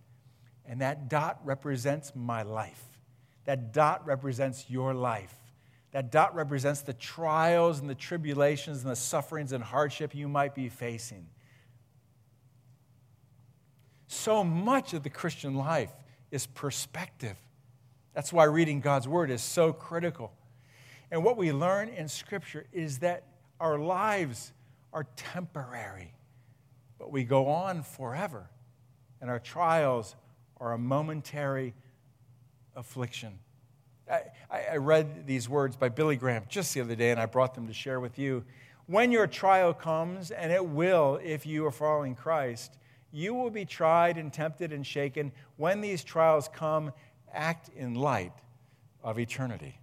And 0.66 0.82
that 0.82 1.10
dot 1.10 1.40
represents 1.44 2.14
my 2.16 2.42
life. 2.42 2.84
That 3.46 3.72
dot 3.72 4.06
represents 4.06 4.66
your 4.70 4.94
life. 4.94 5.34
That 5.96 6.12
dot 6.12 6.36
represents 6.36 6.82
the 6.82 6.92
trials 6.92 7.80
and 7.80 7.90
the 7.90 7.96
tribulations 7.96 8.82
and 8.82 8.92
the 8.92 8.98
sufferings 8.98 9.54
and 9.54 9.64
hardship 9.64 10.14
you 10.14 10.28
might 10.28 10.54
be 10.54 10.68
facing. 10.68 11.26
So 14.08 14.44
much 14.44 14.94
of 14.94 15.04
the 15.04 15.10
Christian 15.10 15.56
life 15.56 15.94
is 16.32 16.48
perspective. 16.48 17.38
That's 18.14 18.34
why 18.34 18.44
reading 18.44 18.82
God's 18.82 19.08
Word 19.08 19.32
is 19.32 19.42
so 19.42 19.72
critical. 19.72 20.34
And 21.12 21.24
what 21.24 21.38
we 21.38 21.54
learn 21.54 21.88
in 21.88 22.10
Scripture 22.10 22.66
is 22.74 23.00
that 23.00 23.24
our 23.62 23.80
lives 23.80 24.52
are 24.92 25.06
temporary, 25.16 26.14
but 27.00 27.10
we 27.10 27.24
go 27.24 27.48
on 27.48 27.84
forever. 27.84 28.50
And 29.22 29.30
our 29.30 29.40
trials 29.40 30.18
are 30.58 30.74
a 30.74 30.78
momentary 30.78 31.74
affliction. 32.76 33.40
I, 34.10 34.22
I, 34.74 34.78
read 34.78 35.26
these 35.26 35.50
words 35.50 35.76
by 35.76 35.90
Billy 35.90 36.16
Graham 36.16 36.44
just 36.48 36.74
the 36.74 36.82
other 36.82 36.96
day, 36.96 37.12
and 37.12 37.20
I 37.20 37.26
brought 37.26 37.56
them 37.56 37.68
to 37.68 37.74
share 37.74 38.00
with 38.00 38.20
you. 38.20 38.44
When 38.88 39.12
your 39.12 39.26
trial 39.26 39.74
comes, 39.74 40.30
and 40.30 40.52
it 40.52 40.64
will 40.64 41.20
if 41.24 41.46
you 41.46 41.66
are 41.66 41.72
following 41.72 42.14
Christ, 42.14 42.78
you 43.12 43.34
will 43.34 43.50
be 43.50 43.66
tried 43.66 44.18
and 44.18 44.32
tempted 44.32 44.72
and 44.72 44.86
shaken. 44.86 45.32
When 45.58 45.82
these 45.82 46.04
trials 46.04 46.48
come, 46.54 46.92
act 47.34 47.70
in 47.76 47.96
light 47.96 48.34
of 49.04 49.18
eternity. 49.18 49.80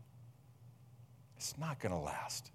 It's 1.37 1.59
not 1.59 1.81
going 1.81 1.93
to 1.93 1.99
last. 1.99 2.53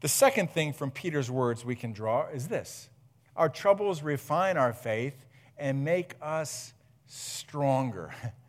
The 0.00 0.08
second 0.08 0.50
thing 0.50 0.72
from 0.72 0.90
Peter's 0.90 1.30
words 1.30 1.64
we 1.64 1.76
can 1.76 1.92
draw 1.92 2.28
is 2.28 2.48
this 2.48 2.88
our 3.36 3.48
troubles 3.48 4.02
refine 4.02 4.56
our 4.56 4.72
faith 4.72 5.26
and 5.58 5.84
make 5.84 6.14
us 6.22 6.72
stronger. 7.06 8.14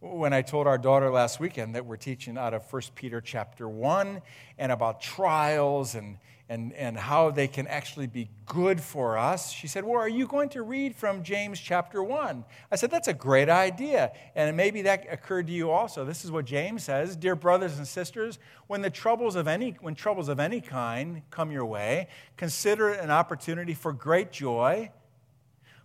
when 0.00 0.32
I 0.32 0.42
told 0.42 0.66
our 0.66 0.78
daughter 0.78 1.10
last 1.10 1.40
weekend 1.40 1.74
that 1.74 1.84
we're 1.84 1.96
teaching 1.96 2.38
out 2.38 2.54
of 2.54 2.72
1 2.72 2.82
Peter 2.94 3.20
chapter 3.20 3.68
1 3.68 4.22
and 4.56 4.70
about 4.70 5.00
trials 5.00 5.96
and, 5.96 6.18
and, 6.48 6.72
and 6.74 6.96
how 6.96 7.30
they 7.30 7.48
can 7.48 7.66
actually 7.66 8.06
be 8.06 8.30
good 8.46 8.80
for 8.80 9.18
us, 9.18 9.50
she 9.50 9.66
said, 9.66 9.84
Well, 9.84 9.96
are 9.96 10.08
you 10.08 10.28
going 10.28 10.50
to 10.50 10.62
read 10.62 10.94
from 10.94 11.24
James 11.24 11.58
chapter 11.58 12.00
1? 12.00 12.44
I 12.70 12.76
said, 12.76 12.92
That's 12.92 13.08
a 13.08 13.14
great 13.14 13.48
idea. 13.48 14.12
And 14.36 14.56
maybe 14.56 14.82
that 14.82 15.04
occurred 15.10 15.48
to 15.48 15.52
you 15.52 15.70
also. 15.70 16.04
This 16.04 16.24
is 16.24 16.30
what 16.30 16.44
James 16.44 16.84
says 16.84 17.16
Dear 17.16 17.34
brothers 17.34 17.76
and 17.78 17.86
sisters, 17.86 18.38
when, 18.68 18.82
the 18.82 18.90
troubles 18.90 19.34
of 19.34 19.48
any, 19.48 19.76
when 19.80 19.96
troubles 19.96 20.28
of 20.28 20.38
any 20.38 20.60
kind 20.60 21.22
come 21.30 21.50
your 21.50 21.66
way, 21.66 22.06
consider 22.36 22.90
it 22.90 23.00
an 23.00 23.10
opportunity 23.10 23.74
for 23.74 23.92
great 23.92 24.30
joy. 24.30 24.92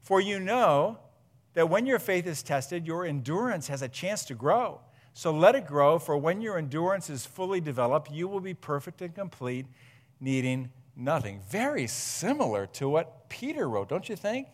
For 0.02 0.21
you 0.21 0.39
know 0.39 0.99
that 1.54 1.70
when 1.70 1.86
your 1.86 2.00
faith 2.00 2.26
is 2.26 2.44
tested, 2.44 2.88
your 2.88 3.06
endurance 3.06 3.68
has 3.68 3.82
a 3.82 3.88
chance 3.88 4.26
to 4.26 4.34
grow. 4.34 4.82
So 5.13 5.32
let 5.32 5.56
it 5.56 5.68
grow, 5.68 6.00
for 6.00 6.18
when 6.18 6.42
your 6.42 6.58
endurance 6.58 7.10
is 7.10 7.26
fully 7.26 7.62
developed, 7.62 8.12
you 8.12 8.28
will 8.28 8.39
be 8.39 8.56
perfect 8.56 9.02
and 9.02 9.13
complete, 9.13 9.68
needing 10.20 10.72
nothing. 10.96 11.42
Very 11.50 11.86
similar 11.88 12.66
to 12.68 12.89
what 12.89 13.30
Peter 13.30 13.70
wrote, 13.70 13.89
don't 13.89 14.10
you 14.10 14.16
think? 14.16 14.48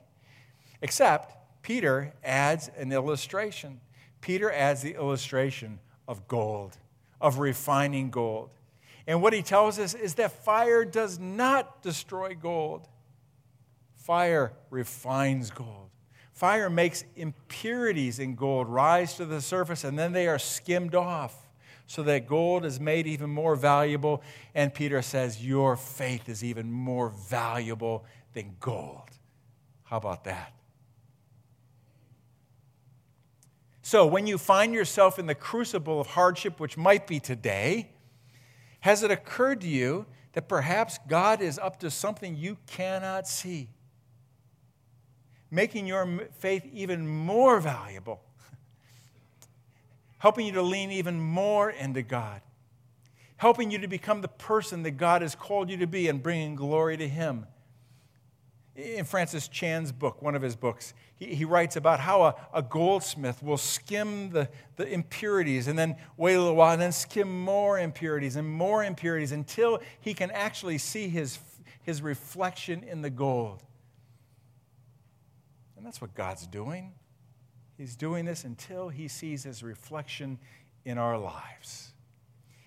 Except 0.81 1.35
Peter 1.61 2.13
adds 2.23 2.69
an 2.77 2.91
illustration. 2.91 3.79
Peter 4.21 4.51
adds 4.51 4.81
the 4.81 4.95
illustration 4.95 5.79
of 6.07 6.27
gold, 6.27 6.77
of 7.21 7.39
refining 7.39 8.09
gold. 8.09 8.49
And 9.07 9.21
what 9.21 9.33
he 9.33 9.41
tells 9.41 9.79
us 9.79 9.93
is 9.93 10.15
that 10.15 10.43
fire 10.43 10.83
does 10.85 11.19
not 11.19 11.81
destroy 11.81 12.35
gold, 12.35 12.87
fire 13.95 14.53
refines 14.69 15.51
gold. 15.51 15.88
Fire 16.39 16.69
makes 16.69 17.03
impurities 17.17 18.17
in 18.17 18.33
gold 18.33 18.69
rise 18.69 19.15
to 19.15 19.25
the 19.25 19.41
surface, 19.41 19.83
and 19.83 19.99
then 19.99 20.13
they 20.13 20.25
are 20.25 20.39
skimmed 20.39 20.95
off 20.95 21.35
so 21.85 22.01
that 22.03 22.27
gold 22.27 22.63
is 22.63 22.79
made 22.79 23.07
even 23.07 23.29
more 23.29 23.57
valuable. 23.57 24.23
And 24.55 24.73
Peter 24.73 25.01
says, 25.01 25.45
Your 25.45 25.75
faith 25.75 26.29
is 26.29 26.41
even 26.41 26.71
more 26.71 27.09
valuable 27.09 28.05
than 28.31 28.55
gold. 28.61 29.09
How 29.83 29.97
about 29.97 30.23
that? 30.23 30.53
So, 33.81 34.07
when 34.07 34.25
you 34.25 34.37
find 34.37 34.73
yourself 34.73 35.19
in 35.19 35.25
the 35.25 35.35
crucible 35.35 35.99
of 35.99 36.07
hardship, 36.07 36.57
which 36.57 36.77
might 36.77 37.05
be 37.05 37.19
today, 37.19 37.89
has 38.79 39.03
it 39.03 39.11
occurred 39.11 39.59
to 39.59 39.67
you 39.67 40.05
that 40.31 40.47
perhaps 40.47 40.99
God 41.05 41.41
is 41.41 41.59
up 41.59 41.81
to 41.81 41.91
something 41.91 42.37
you 42.37 42.55
cannot 42.65 43.27
see? 43.27 43.71
Making 45.51 45.87
your 45.87 46.27
faith 46.37 46.65
even 46.71 47.07
more 47.07 47.59
valuable, 47.59 48.21
helping 50.19 50.45
you 50.45 50.53
to 50.53 50.61
lean 50.61 50.91
even 50.91 51.19
more 51.19 51.69
into 51.69 52.01
God, 52.01 52.41
helping 53.37 53.71
you 53.71 53.79
to 53.79 53.87
become 53.87 54.21
the 54.21 54.27
person 54.27 54.83
that 54.83 54.91
God 54.91 55.21
has 55.21 55.35
called 55.35 55.69
you 55.69 55.77
to 55.77 55.87
be 55.87 56.07
and 56.07 56.21
bringing 56.21 56.55
glory 56.55 56.97
to 56.97 57.07
Him. 57.07 57.45
In 58.75 59.03
Francis 59.03 59.49
Chan's 59.49 59.91
book, 59.91 60.21
one 60.21 60.35
of 60.35 60.41
his 60.41 60.55
books, 60.55 60.93
he, 61.17 61.35
he 61.35 61.43
writes 61.43 61.75
about 61.75 61.99
how 61.99 62.23
a, 62.23 62.35
a 62.53 62.61
goldsmith 62.61 63.43
will 63.43 63.57
skim 63.57 64.29
the, 64.29 64.47
the 64.77 64.87
impurities 64.87 65.67
and 65.67 65.77
then 65.77 65.97
wait 66.15 66.35
a 66.35 66.39
little 66.39 66.55
while 66.55 66.71
and 66.71 66.81
then 66.81 66.93
skim 66.93 67.43
more 67.43 67.77
impurities 67.77 68.37
and 68.37 68.49
more 68.49 68.85
impurities 68.85 69.33
until 69.33 69.81
he 69.99 70.13
can 70.13 70.31
actually 70.31 70.77
see 70.77 71.09
his, 71.09 71.39
his 71.83 72.01
reflection 72.01 72.83
in 72.83 73.01
the 73.01 73.09
gold. 73.09 73.63
And 75.79 75.85
that's 75.85 76.01
what 76.01 76.13
God's 76.13 76.45
doing. 76.45 76.91
He's 77.77 77.95
doing 77.95 78.25
this 78.25 78.43
until 78.43 78.89
he 78.89 79.07
sees 79.07 79.43
his 79.43 79.63
reflection 79.63 80.37
in 80.83 80.97
our 80.97 81.17
lives. 81.17 81.93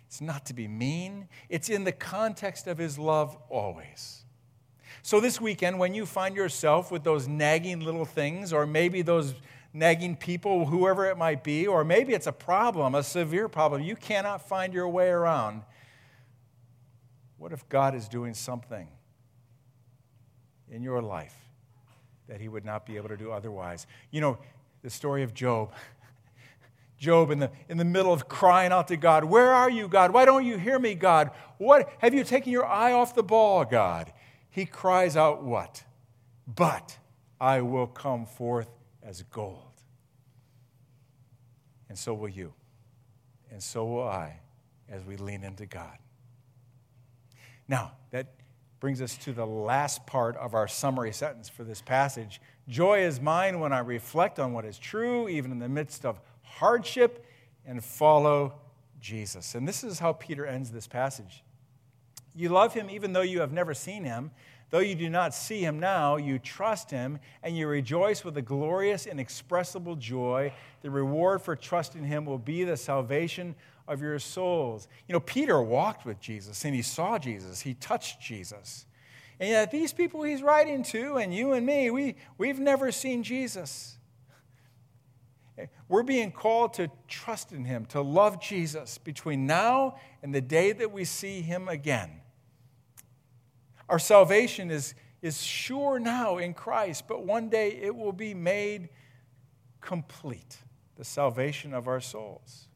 It's 0.06 0.22
not 0.22 0.46
to 0.46 0.54
be 0.54 0.66
mean, 0.66 1.28
it's 1.50 1.68
in 1.68 1.84
the 1.84 1.92
context 1.92 2.66
of 2.66 2.78
his 2.78 2.98
love 2.98 3.36
always. 3.50 4.24
So, 5.02 5.20
this 5.20 5.42
weekend, 5.42 5.78
when 5.78 5.92
you 5.92 6.06
find 6.06 6.34
yourself 6.34 6.90
with 6.90 7.04
those 7.04 7.28
nagging 7.28 7.80
little 7.80 8.06
things, 8.06 8.50
or 8.50 8.64
maybe 8.64 9.02
those 9.02 9.34
nagging 9.74 10.16
people, 10.16 10.64
whoever 10.64 11.04
it 11.04 11.18
might 11.18 11.44
be, 11.44 11.66
or 11.66 11.84
maybe 11.84 12.14
it's 12.14 12.26
a 12.26 12.32
problem, 12.32 12.94
a 12.94 13.02
severe 13.02 13.46
problem, 13.46 13.82
you 13.82 13.94
cannot 13.94 14.48
find 14.48 14.72
your 14.72 14.88
way 14.88 15.10
around, 15.10 15.64
what 17.36 17.52
if 17.52 17.68
God 17.68 17.94
is 17.94 18.08
doing 18.08 18.32
something 18.32 18.88
in 20.70 20.82
your 20.82 21.02
life 21.02 21.41
that 22.28 22.40
he 22.40 22.48
would 22.48 22.64
not 22.64 22.86
be 22.86 22.96
able 22.96 23.08
to 23.08 23.16
do 23.16 23.30
otherwise. 23.30 23.86
You 24.10 24.20
know, 24.20 24.38
the 24.82 24.90
story 24.90 25.22
of 25.22 25.34
Job. 25.34 25.72
Job 26.98 27.30
in 27.30 27.40
the, 27.40 27.50
in 27.68 27.78
the 27.78 27.84
middle 27.84 28.12
of 28.12 28.28
crying 28.28 28.70
out 28.70 28.88
to 28.88 28.96
God, 28.96 29.24
Where 29.24 29.52
are 29.52 29.70
you, 29.70 29.88
God? 29.88 30.12
Why 30.12 30.24
don't 30.24 30.44
you 30.44 30.56
hear 30.56 30.78
me, 30.78 30.94
God? 30.94 31.30
What 31.58 31.92
have 31.98 32.14
you 32.14 32.22
taken 32.24 32.52
your 32.52 32.66
eye 32.66 32.92
off 32.92 33.14
the 33.14 33.22
ball, 33.22 33.64
God? 33.64 34.12
He 34.50 34.66
cries 34.66 35.16
out, 35.16 35.42
What? 35.42 35.84
But 36.46 36.98
I 37.40 37.60
will 37.60 37.86
come 37.88 38.24
forth 38.24 38.68
as 39.02 39.22
gold. 39.24 39.58
And 41.88 41.98
so 41.98 42.14
will 42.14 42.28
you. 42.28 42.54
And 43.50 43.62
so 43.62 43.84
will 43.84 44.08
I 44.08 44.40
as 44.88 45.04
we 45.04 45.16
lean 45.16 45.42
into 45.42 45.66
God. 45.66 45.98
Now, 47.66 47.92
that 48.10 48.28
brings 48.82 49.00
us 49.00 49.16
to 49.16 49.32
the 49.32 49.46
last 49.46 50.04
part 50.06 50.36
of 50.38 50.54
our 50.54 50.66
summary 50.66 51.12
sentence 51.12 51.48
for 51.48 51.62
this 51.62 51.80
passage. 51.80 52.40
Joy 52.66 53.04
is 53.04 53.20
mine 53.20 53.60
when 53.60 53.72
I 53.72 53.78
reflect 53.78 54.40
on 54.40 54.52
what 54.52 54.64
is 54.64 54.76
true, 54.76 55.28
even 55.28 55.52
in 55.52 55.60
the 55.60 55.68
midst 55.68 56.04
of 56.04 56.20
hardship, 56.42 57.24
and 57.64 57.84
follow 57.84 58.54
Jesus. 59.00 59.54
And 59.54 59.68
this 59.68 59.84
is 59.84 60.00
how 60.00 60.14
Peter 60.14 60.44
ends 60.44 60.72
this 60.72 60.88
passage. 60.88 61.44
You 62.34 62.48
love 62.48 62.74
him 62.74 62.90
even 62.90 63.12
though 63.12 63.20
you 63.20 63.38
have 63.38 63.52
never 63.52 63.72
seen 63.72 64.02
him. 64.02 64.32
Though 64.70 64.80
you 64.80 64.96
do 64.96 65.08
not 65.08 65.32
see 65.32 65.60
him 65.60 65.78
now, 65.78 66.16
you 66.16 66.40
trust 66.40 66.90
him 66.90 67.20
and 67.44 67.56
you 67.56 67.68
rejoice 67.68 68.24
with 68.24 68.36
a 68.36 68.42
glorious, 68.42 69.06
inexpressible 69.06 69.94
joy. 69.94 70.52
The 70.80 70.90
reward 70.90 71.40
for 71.40 71.54
trusting 71.54 72.02
him 72.02 72.24
will 72.24 72.36
be 72.36 72.64
the 72.64 72.76
salvation 72.76 73.54
of 73.86 74.00
your 74.00 74.18
souls. 74.18 74.88
You 75.08 75.12
know, 75.12 75.20
Peter 75.20 75.60
walked 75.60 76.04
with 76.04 76.20
Jesus 76.20 76.64
and 76.64 76.74
he 76.74 76.82
saw 76.82 77.18
Jesus, 77.18 77.60
he 77.60 77.74
touched 77.74 78.20
Jesus. 78.20 78.86
And 79.40 79.48
yet, 79.48 79.70
these 79.70 79.92
people 79.92 80.22
he's 80.22 80.42
writing 80.42 80.84
to, 80.84 81.16
and 81.16 81.34
you 81.34 81.52
and 81.52 81.66
me, 81.66 81.90
we, 81.90 82.14
we've 82.38 82.60
never 82.60 82.92
seen 82.92 83.22
Jesus. 83.24 83.98
We're 85.88 86.02
being 86.02 86.32
called 86.32 86.74
to 86.74 86.90
trust 87.08 87.52
in 87.52 87.64
Him, 87.64 87.84
to 87.86 88.00
love 88.00 88.40
Jesus 88.40 88.98
between 88.98 89.46
now 89.46 89.96
and 90.22 90.34
the 90.34 90.40
day 90.40 90.72
that 90.72 90.92
we 90.92 91.04
see 91.04 91.42
Him 91.42 91.68
again. 91.68 92.20
Our 93.88 93.98
salvation 93.98 94.70
is, 94.70 94.94
is 95.20 95.42
sure 95.42 95.98
now 95.98 96.38
in 96.38 96.54
Christ, 96.54 97.04
but 97.06 97.24
one 97.24 97.48
day 97.48 97.72
it 97.82 97.94
will 97.94 98.12
be 98.12 98.34
made 98.34 98.88
complete 99.80 100.58
the 100.96 101.04
salvation 101.04 101.74
of 101.74 101.88
our 101.88 102.00
souls. 102.00 102.68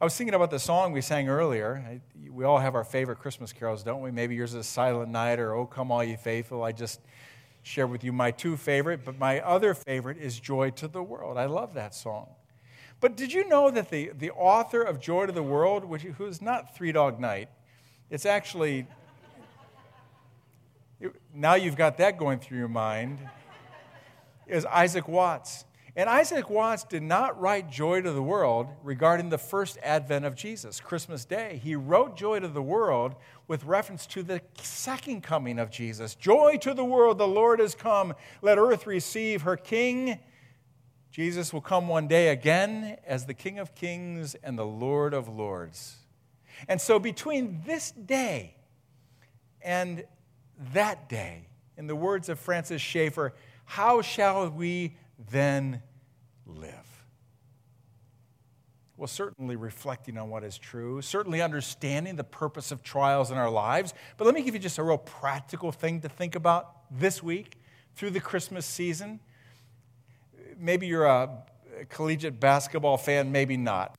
I 0.00 0.04
was 0.04 0.16
thinking 0.16 0.34
about 0.34 0.50
the 0.50 0.58
song 0.58 0.90
we 0.90 1.00
sang 1.00 1.28
earlier. 1.28 2.00
We 2.28 2.44
all 2.44 2.58
have 2.58 2.74
our 2.74 2.82
favorite 2.82 3.20
Christmas 3.20 3.52
carols, 3.52 3.84
don't 3.84 4.00
we? 4.00 4.10
Maybe 4.10 4.34
yours 4.34 4.52
is 4.52 4.66
Silent 4.66 5.12
Night 5.12 5.38
or 5.38 5.54
Oh 5.54 5.66
Come 5.66 5.92
All 5.92 6.02
Ye 6.02 6.16
Faithful. 6.16 6.64
I 6.64 6.72
just 6.72 7.00
shared 7.62 7.90
with 7.90 8.02
you 8.02 8.12
my 8.12 8.32
two 8.32 8.56
favorite, 8.56 9.04
but 9.04 9.20
my 9.20 9.38
other 9.40 9.72
favorite 9.72 10.18
is 10.18 10.40
Joy 10.40 10.70
to 10.70 10.88
the 10.88 11.00
World. 11.00 11.38
I 11.38 11.46
love 11.46 11.74
that 11.74 11.94
song. 11.94 12.26
But 12.98 13.16
did 13.16 13.32
you 13.32 13.48
know 13.48 13.70
that 13.70 13.90
the, 13.90 14.10
the 14.18 14.32
author 14.32 14.82
of 14.82 15.00
Joy 15.00 15.26
to 15.26 15.32
the 15.32 15.44
World, 15.44 15.84
which, 15.84 16.02
who 16.02 16.26
is 16.26 16.42
not 16.42 16.74
Three 16.74 16.90
Dog 16.90 17.20
Night, 17.20 17.48
it's 18.10 18.26
actually, 18.26 18.88
now 21.32 21.54
you've 21.54 21.76
got 21.76 21.98
that 21.98 22.18
going 22.18 22.40
through 22.40 22.58
your 22.58 22.68
mind, 22.68 23.20
is 24.48 24.64
Isaac 24.66 25.06
Watts. 25.06 25.64
And 25.96 26.10
Isaac 26.10 26.50
Watts 26.50 26.82
did 26.82 27.04
not 27.04 27.40
write 27.40 27.70
Joy 27.70 28.00
to 28.00 28.10
the 28.10 28.22
World 28.22 28.66
regarding 28.82 29.28
the 29.28 29.38
first 29.38 29.78
advent 29.80 30.24
of 30.24 30.34
Jesus, 30.34 30.80
Christmas 30.80 31.24
Day. 31.24 31.60
He 31.62 31.76
wrote 31.76 32.16
Joy 32.16 32.40
to 32.40 32.48
the 32.48 32.62
World 32.62 33.14
with 33.46 33.64
reference 33.64 34.04
to 34.06 34.24
the 34.24 34.40
second 34.60 35.22
coming 35.22 35.60
of 35.60 35.70
Jesus. 35.70 36.16
Joy 36.16 36.56
to 36.62 36.74
the 36.74 36.84
world, 36.84 37.18
the 37.18 37.28
Lord 37.28 37.60
has 37.60 37.76
come. 37.76 38.14
Let 38.42 38.58
earth 38.58 38.88
receive 38.88 39.42
her 39.42 39.56
King. 39.56 40.18
Jesus 41.12 41.52
will 41.52 41.60
come 41.60 41.86
one 41.86 42.08
day 42.08 42.30
again 42.30 42.96
as 43.06 43.26
the 43.26 43.34
King 43.34 43.60
of 43.60 43.76
Kings 43.76 44.34
and 44.42 44.58
the 44.58 44.66
Lord 44.66 45.14
of 45.14 45.28
Lords. 45.28 45.98
And 46.66 46.80
so, 46.80 46.98
between 46.98 47.62
this 47.64 47.92
day 47.92 48.56
and 49.62 50.04
that 50.72 51.08
day, 51.08 51.46
in 51.76 51.86
the 51.86 51.94
words 51.94 52.28
of 52.28 52.40
Francis 52.40 52.82
Schaeffer, 52.82 53.32
how 53.64 54.02
shall 54.02 54.50
we 54.50 54.96
then 55.30 55.82
live? 56.46 56.94
Well, 58.96 59.08
certainly 59.08 59.56
reflecting 59.56 60.16
on 60.18 60.30
what 60.30 60.44
is 60.44 60.56
true, 60.56 61.02
certainly 61.02 61.42
understanding 61.42 62.14
the 62.14 62.24
purpose 62.24 62.70
of 62.70 62.82
trials 62.82 63.32
in 63.32 63.36
our 63.36 63.50
lives. 63.50 63.92
But 64.16 64.26
let 64.26 64.34
me 64.34 64.42
give 64.42 64.54
you 64.54 64.60
just 64.60 64.78
a 64.78 64.84
real 64.84 64.98
practical 64.98 65.72
thing 65.72 66.00
to 66.02 66.08
think 66.08 66.36
about 66.36 66.70
this 66.96 67.22
week 67.22 67.56
through 67.96 68.10
the 68.10 68.20
Christmas 68.20 68.64
season. 68.64 69.18
Maybe 70.58 70.86
you're 70.86 71.06
a 71.06 71.44
collegiate 71.88 72.38
basketball 72.38 72.96
fan, 72.96 73.32
maybe 73.32 73.56
not. 73.56 73.98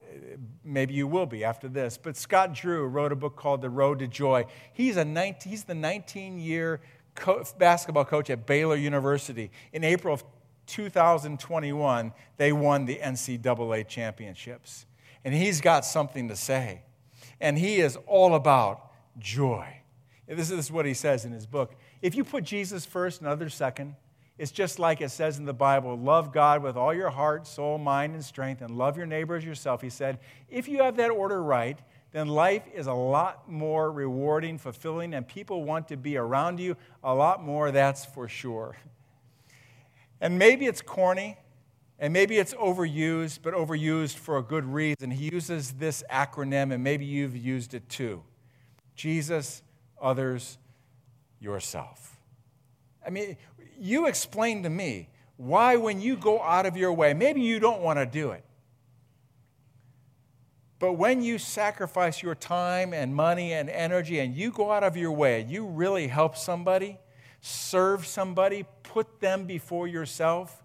Maybe 0.64 0.94
you 0.94 1.08
will 1.08 1.26
be 1.26 1.44
after 1.44 1.68
this. 1.68 1.98
But 2.02 2.16
Scott 2.16 2.54
Drew 2.54 2.86
wrote 2.86 3.12
a 3.12 3.16
book 3.16 3.36
called 3.36 3.62
The 3.62 3.70
Road 3.70 4.00
to 4.00 4.08
Joy. 4.08 4.46
He's, 4.74 4.96
a 4.98 5.06
19, 5.06 5.50
he's 5.50 5.66
the 5.66 5.76
19 5.76 6.40
year 6.40 6.80
co- 7.16 7.44
basketball 7.58 8.06
coach 8.06 8.30
at 8.30 8.46
Baylor 8.46 8.76
University. 8.76 9.52
In 9.74 9.84
April 9.84 10.14
of 10.14 10.24
2021, 10.68 12.14
they 12.38 12.52
won 12.52 12.86
the 12.86 12.98
NCAA 12.98 13.88
championships. 13.88 14.86
And 15.24 15.34
he's 15.34 15.62
got 15.62 15.86
something 15.86 16.28
to 16.30 16.36
say. 16.36 16.82
And 17.40 17.58
he 17.58 17.78
is 17.78 17.98
all 18.08 18.36
about 18.36 18.92
joy. 19.18 19.82
This 20.28 20.52
is 20.52 20.72
what 20.72 20.86
he 20.86 20.94
says 20.94 21.26
in 21.26 21.32
his 21.32 21.46
book. 21.46 21.76
If 22.02 22.16
you 22.16 22.24
put 22.24 22.44
Jesus 22.44 22.86
first 22.86 23.22
and 23.22 23.28
others 23.28 23.54
second, 23.54 23.96
it's 24.38 24.52
just 24.52 24.80
like 24.80 25.00
it 25.02 25.10
says 25.12 25.38
in 25.38 25.46
the 25.46 25.54
Bible 25.54 25.98
love 25.98 26.34
God 26.34 26.62
with 26.62 26.76
all 26.76 26.94
your 26.94 27.10
heart, 27.10 27.48
soul, 27.48 27.78
mind, 27.78 28.16
and 28.16 28.24
strength, 28.24 28.62
and 28.62 28.78
love 28.78 28.98
your 28.98 29.06
neighbor 29.06 29.36
as 29.36 29.46
yourself. 29.46 29.82
He 29.82 29.90
said, 29.90 30.20
if 30.50 30.68
you 30.68 30.84
have 30.84 30.98
that 30.98 31.10
order 31.10 31.42
right, 31.42 31.80
then 32.12 32.28
life 32.28 32.64
is 32.74 32.88
a 32.88 32.94
lot 32.94 33.50
more 33.50 33.92
rewarding, 33.92 34.58
fulfilling, 34.58 35.14
and 35.14 35.28
people 35.28 35.64
want 35.64 35.88
to 35.90 35.98
be 35.98 36.18
around 36.18 36.60
you 36.60 36.76
a 37.04 37.14
lot 37.14 37.44
more, 37.44 37.72
that's 37.72 38.06
for 38.06 38.28
sure. 38.28 38.78
And 40.22 40.40
maybe 40.40 40.66
it's 40.66 40.82
corny, 40.82 41.38
and 42.00 42.12
maybe 42.14 42.38
it's 42.38 42.54
overused, 42.54 43.40
but 43.44 43.54
overused 43.54 44.16
for 44.16 44.38
a 44.38 44.44
good 44.44 44.66
reason. 44.66 45.12
He 45.12 45.30
uses 45.32 45.74
this 45.74 46.04
acronym, 46.12 46.74
and 46.74 46.84
maybe 46.84 47.06
you've 47.06 47.36
used 47.36 47.74
it 47.74 47.88
too 47.90 48.24
Jesus, 48.96 49.62
others, 50.02 50.58
yourself. 51.40 52.18
I 53.06 53.10
mean, 53.10 53.38
you 53.78 54.08
explain 54.08 54.64
to 54.64 54.70
me 54.70 55.10
why, 55.38 55.76
when 55.76 56.00
you 56.00 56.16
go 56.16 56.42
out 56.42 56.66
of 56.66 56.78
your 56.78 56.94
way, 56.94 57.14
maybe 57.14 57.42
you 57.42 57.60
don't 57.60 57.82
want 57.82 58.00
to 58.00 58.06
do 58.06 58.32
it. 58.32 58.44
But 60.80 60.94
when 60.94 61.22
you 61.22 61.38
sacrifice 61.38 62.22
your 62.22 62.36
time 62.36 62.94
and 62.94 63.16
money 63.16 63.54
and 63.54 63.70
energy 63.70 64.20
and 64.20 64.36
you 64.36 64.52
go 64.52 64.72
out 64.72 64.84
of 64.84 64.98
your 64.98 65.12
way, 65.12 65.46
you 65.48 65.66
really 65.66 66.08
help 66.08 66.38
somebody, 66.38 67.00
serve 67.42 68.06
somebody, 68.06 68.66
put 68.96 69.20
them 69.20 69.44
before 69.44 69.90
yourself. 69.90 70.64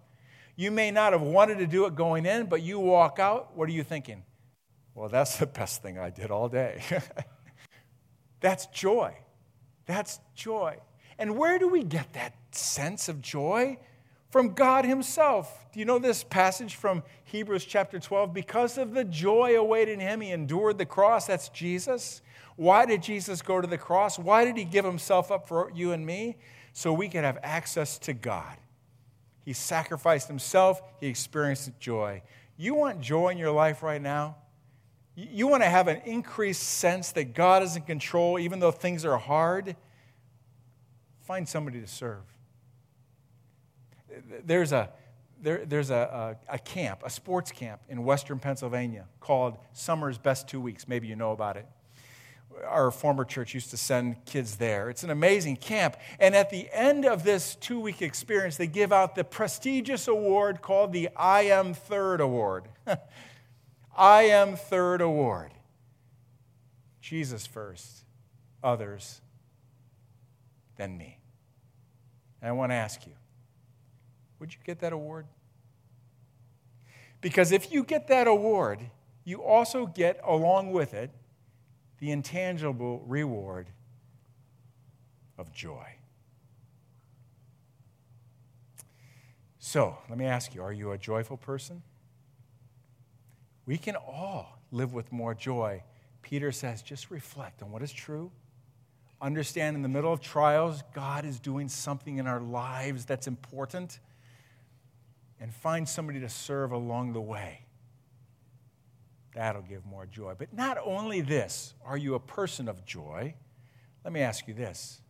You 0.55 0.71
may 0.71 0.89
not 0.89 1.11
have 1.11 1.21
wanted 1.21 1.57
to 1.57 1.67
do 1.67 1.85
it 1.85 1.95
going 1.95 2.25
in, 2.25 2.45
but 2.45 2.61
you 2.61 2.79
walk 2.79 3.19
out, 3.19 3.57
what 3.57 3.67
are 3.67 3.73
you 3.73 3.83
thinking? 3.83 4.23
Well, 4.95 5.09
that's 5.09 5.35
the 5.35 5.47
best 5.47 5.81
thing 5.81 5.99
I 5.99 6.11
did 6.11 6.31
all 6.31 6.47
day. 6.47 6.81
that's 8.39 8.67
joy. 8.67 9.13
That's 9.85 10.21
joy. 10.33 10.77
And 11.19 11.37
where 11.37 11.59
do 11.59 11.67
we 11.67 11.83
get 11.83 12.13
that 12.13 12.33
sense 12.55 13.09
of 13.09 13.21
joy? 13.21 13.77
From 14.29 14.53
God 14.53 14.85
Himself. 14.85 15.65
Do 15.73 15.79
you 15.81 15.85
know 15.85 15.99
this 15.99 16.23
passage 16.23 16.75
from 16.75 17.03
Hebrews 17.25 17.65
chapter 17.65 17.99
12? 17.99 18.33
Because 18.33 18.77
of 18.77 18.93
the 18.93 19.03
joy 19.03 19.57
awaiting 19.57 19.99
Him, 19.99 20.21
He 20.21 20.31
endured 20.31 20.77
the 20.77 20.85
cross. 20.85 21.27
That's 21.27 21.49
Jesus. 21.49 22.21
Why 22.55 22.85
did 22.85 23.03
Jesus 23.03 23.41
go 23.41 23.59
to 23.59 23.67
the 23.67 23.77
cross? 23.77 24.17
Why 24.17 24.45
did 24.45 24.55
He 24.55 24.63
give 24.63 24.85
Himself 24.85 25.33
up 25.33 25.49
for 25.49 25.69
you 25.75 25.91
and 25.91 26.05
me? 26.05 26.37
So 26.73 26.93
we 26.93 27.09
can 27.09 27.23
have 27.23 27.37
access 27.43 27.97
to 27.99 28.13
God. 28.13 28.57
He 29.43 29.53
sacrificed 29.53 30.27
himself, 30.27 30.81
he 30.99 31.07
experienced 31.07 31.71
joy. 31.79 32.21
You 32.57 32.75
want 32.75 33.01
joy 33.01 33.29
in 33.29 33.37
your 33.37 33.51
life 33.51 33.81
right 33.81 34.01
now? 34.01 34.37
You 35.15 35.47
want 35.47 35.63
to 35.63 35.69
have 35.69 35.87
an 35.87 36.01
increased 36.05 36.63
sense 36.63 37.11
that 37.13 37.33
God 37.33 37.63
is 37.63 37.75
in 37.75 37.81
control 37.83 38.39
even 38.39 38.59
though 38.59 38.71
things 38.71 39.03
are 39.03 39.17
hard? 39.17 39.75
Find 41.21 41.47
somebody 41.47 41.81
to 41.81 41.87
serve. 41.87 42.23
There's 44.45 44.71
a, 44.71 44.89
there, 45.41 45.65
there's 45.65 45.89
a, 45.89 46.37
a, 46.47 46.55
a, 46.55 46.59
camp, 46.59 47.01
a 47.03 47.09
sports 47.09 47.51
camp 47.51 47.81
in 47.89 48.03
western 48.03 48.39
Pennsylvania 48.39 49.05
called 49.19 49.57
Summer's 49.73 50.17
Best 50.17 50.47
Two 50.47 50.61
Weeks. 50.61 50.87
Maybe 50.87 51.07
you 51.07 51.15
know 51.15 51.31
about 51.31 51.57
it 51.57 51.65
our 52.67 52.91
former 52.91 53.25
church 53.25 53.53
used 53.53 53.69
to 53.71 53.77
send 53.77 54.23
kids 54.25 54.57
there. 54.57 54.89
It's 54.89 55.03
an 55.03 55.09
amazing 55.09 55.57
camp. 55.57 55.97
And 56.19 56.35
at 56.35 56.49
the 56.49 56.67
end 56.71 57.05
of 57.05 57.23
this 57.23 57.55
two 57.55 57.79
week 57.79 58.01
experience, 58.01 58.57
they 58.57 58.67
give 58.67 58.91
out 58.91 59.15
the 59.15 59.23
prestigious 59.23 60.07
award 60.07 60.61
called 60.61 60.93
the 60.93 61.09
I 61.15 61.43
Am 61.43 61.73
Third 61.73 62.21
Award. 62.21 62.65
I 63.97 64.23
Am 64.23 64.55
Third 64.55 65.01
Award. 65.01 65.51
Jesus 67.01 67.45
first, 67.45 68.05
others, 68.63 69.21
then 70.77 70.97
me. 70.97 71.19
And 72.41 72.49
I 72.49 72.51
want 72.53 72.71
to 72.71 72.75
ask 72.75 73.05
you 73.05 73.13
would 74.39 74.53
you 74.53 74.59
get 74.65 74.79
that 74.79 74.91
award? 74.91 75.27
Because 77.21 77.51
if 77.51 77.71
you 77.71 77.83
get 77.83 78.07
that 78.07 78.25
award, 78.27 78.79
you 79.23 79.43
also 79.43 79.85
get, 79.85 80.19
along 80.23 80.71
with 80.71 80.95
it, 80.95 81.11
the 82.01 82.09
intangible 82.09 83.03
reward 83.07 83.69
of 85.37 85.53
joy. 85.53 85.85
So, 89.59 89.95
let 90.09 90.17
me 90.17 90.25
ask 90.25 90.55
you 90.55 90.63
are 90.63 90.73
you 90.73 90.91
a 90.91 90.97
joyful 90.97 91.37
person? 91.37 91.83
We 93.67 93.77
can 93.77 93.95
all 93.95 94.59
live 94.71 94.93
with 94.93 95.11
more 95.11 95.35
joy. 95.35 95.83
Peter 96.23 96.51
says, 96.51 96.81
just 96.81 97.11
reflect 97.11 97.61
on 97.61 97.71
what 97.71 97.83
is 97.83 97.93
true. 97.93 98.31
Understand 99.21 99.75
in 99.75 99.83
the 99.83 99.89
middle 99.89 100.11
of 100.11 100.21
trials, 100.21 100.81
God 100.95 101.23
is 101.23 101.39
doing 101.39 101.69
something 101.69 102.17
in 102.17 102.25
our 102.25 102.41
lives 102.41 103.05
that's 103.05 103.27
important. 103.27 103.99
And 105.39 105.53
find 105.53 105.87
somebody 105.87 106.19
to 106.21 106.29
serve 106.29 106.71
along 106.71 107.13
the 107.13 107.21
way. 107.21 107.65
That'll 109.35 109.61
give 109.61 109.85
more 109.85 110.05
joy. 110.05 110.33
But 110.37 110.53
not 110.53 110.77
only 110.83 111.21
this, 111.21 111.73
are 111.85 111.97
you 111.97 112.15
a 112.15 112.19
person 112.19 112.67
of 112.67 112.85
joy? 112.85 113.33
Let 114.03 114.13
me 114.13 114.21
ask 114.21 114.47
you 114.47 114.53
this 114.53 115.01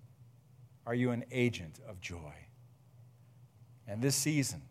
Are 0.85 0.95
you 0.95 1.11
an 1.11 1.25
agent 1.31 1.79
of 1.87 1.99
joy? 2.01 2.33
And 3.87 4.01
this 4.01 4.15
season, 4.15 4.61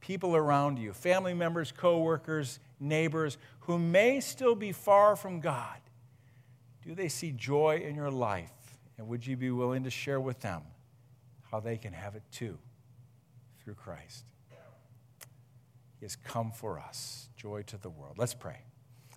people 0.00 0.34
around 0.34 0.78
you, 0.78 0.92
family 0.92 1.34
members, 1.34 1.72
coworkers, 1.72 2.58
neighbors 2.80 3.38
who 3.60 3.78
may 3.78 4.20
still 4.20 4.54
be 4.54 4.72
far 4.72 5.14
from 5.14 5.40
God, 5.40 5.78
do 6.82 6.94
they 6.94 7.08
see 7.08 7.32
joy 7.32 7.82
in 7.86 7.94
your 7.94 8.10
life? 8.10 8.50
And 8.98 9.08
would 9.08 9.26
you 9.26 9.36
be 9.36 9.50
willing 9.50 9.84
to 9.84 9.90
share 9.90 10.20
with 10.20 10.40
them 10.40 10.62
how 11.50 11.60
they 11.60 11.76
can 11.76 11.92
have 11.92 12.14
it 12.14 12.22
too 12.32 12.58
through 13.62 13.74
Christ? 13.74 14.24
He 15.98 16.04
has 16.04 16.16
come 16.16 16.50
for 16.50 16.78
us. 16.78 17.28
Joy 17.36 17.62
to 17.62 17.78
the 17.78 17.90
world. 17.90 18.16
Let's 18.18 18.34
pray. 18.34 18.65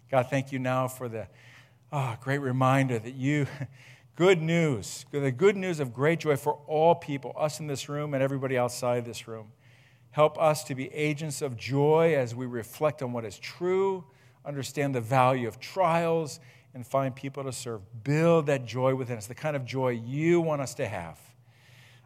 God, 0.09 0.27
thank 0.29 0.51
you 0.51 0.57
now 0.57 0.87
for 0.87 1.07
the 1.07 1.27
oh, 1.91 2.17
great 2.21 2.39
reminder 2.39 2.97
that 2.97 3.13
you, 3.13 3.45
good 4.15 4.41
news, 4.41 5.05
the 5.11 5.31
good 5.31 5.55
news 5.55 5.79
of 5.79 5.93
great 5.93 6.19
joy 6.19 6.35
for 6.35 6.59
all 6.65 6.95
people, 6.95 7.33
us 7.37 7.59
in 7.59 7.67
this 7.67 7.87
room 7.87 8.15
and 8.15 8.23
everybody 8.23 8.57
outside 8.57 9.05
this 9.05 9.27
room. 9.27 9.51
Help 10.11 10.41
us 10.41 10.63
to 10.63 10.73
be 10.73 10.91
agents 10.93 11.43
of 11.43 11.55
joy 11.55 12.15
as 12.17 12.33
we 12.33 12.47
reflect 12.47 13.03
on 13.03 13.13
what 13.13 13.23
is 13.23 13.37
true, 13.37 14.03
understand 14.43 14.95
the 14.95 15.01
value 15.01 15.47
of 15.47 15.59
trials, 15.59 16.39
and 16.73 16.85
find 16.85 17.15
people 17.15 17.43
to 17.43 17.51
serve. 17.51 17.81
Build 18.03 18.47
that 18.47 18.65
joy 18.65 18.95
within 18.95 19.17
us, 19.17 19.27
the 19.27 19.35
kind 19.35 19.55
of 19.55 19.63
joy 19.63 19.89
you 19.89 20.41
want 20.41 20.61
us 20.61 20.73
to 20.75 20.87
have. 20.87 21.19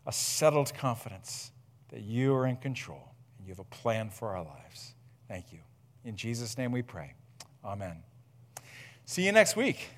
A 0.06 0.12
settled 0.12 0.74
confidence 0.74 1.54
that 1.88 2.02
you 2.02 2.36
are 2.36 2.46
in 2.46 2.58
control 2.58 3.14
and 3.38 3.48
you 3.48 3.52
have 3.52 3.60
a 3.60 3.64
plan 3.64 4.10
for 4.10 4.36
our 4.36 4.44
lives. 4.44 4.94
Thank 5.30 5.54
you. 5.54 5.60
In 6.04 6.18
Jesus' 6.18 6.58
name 6.58 6.74
we 6.74 6.82
pray. 6.82 7.14
Amen. 7.64 8.04
See 9.06 9.26
you 9.26 9.32
next 9.32 9.56
week. 9.56 9.90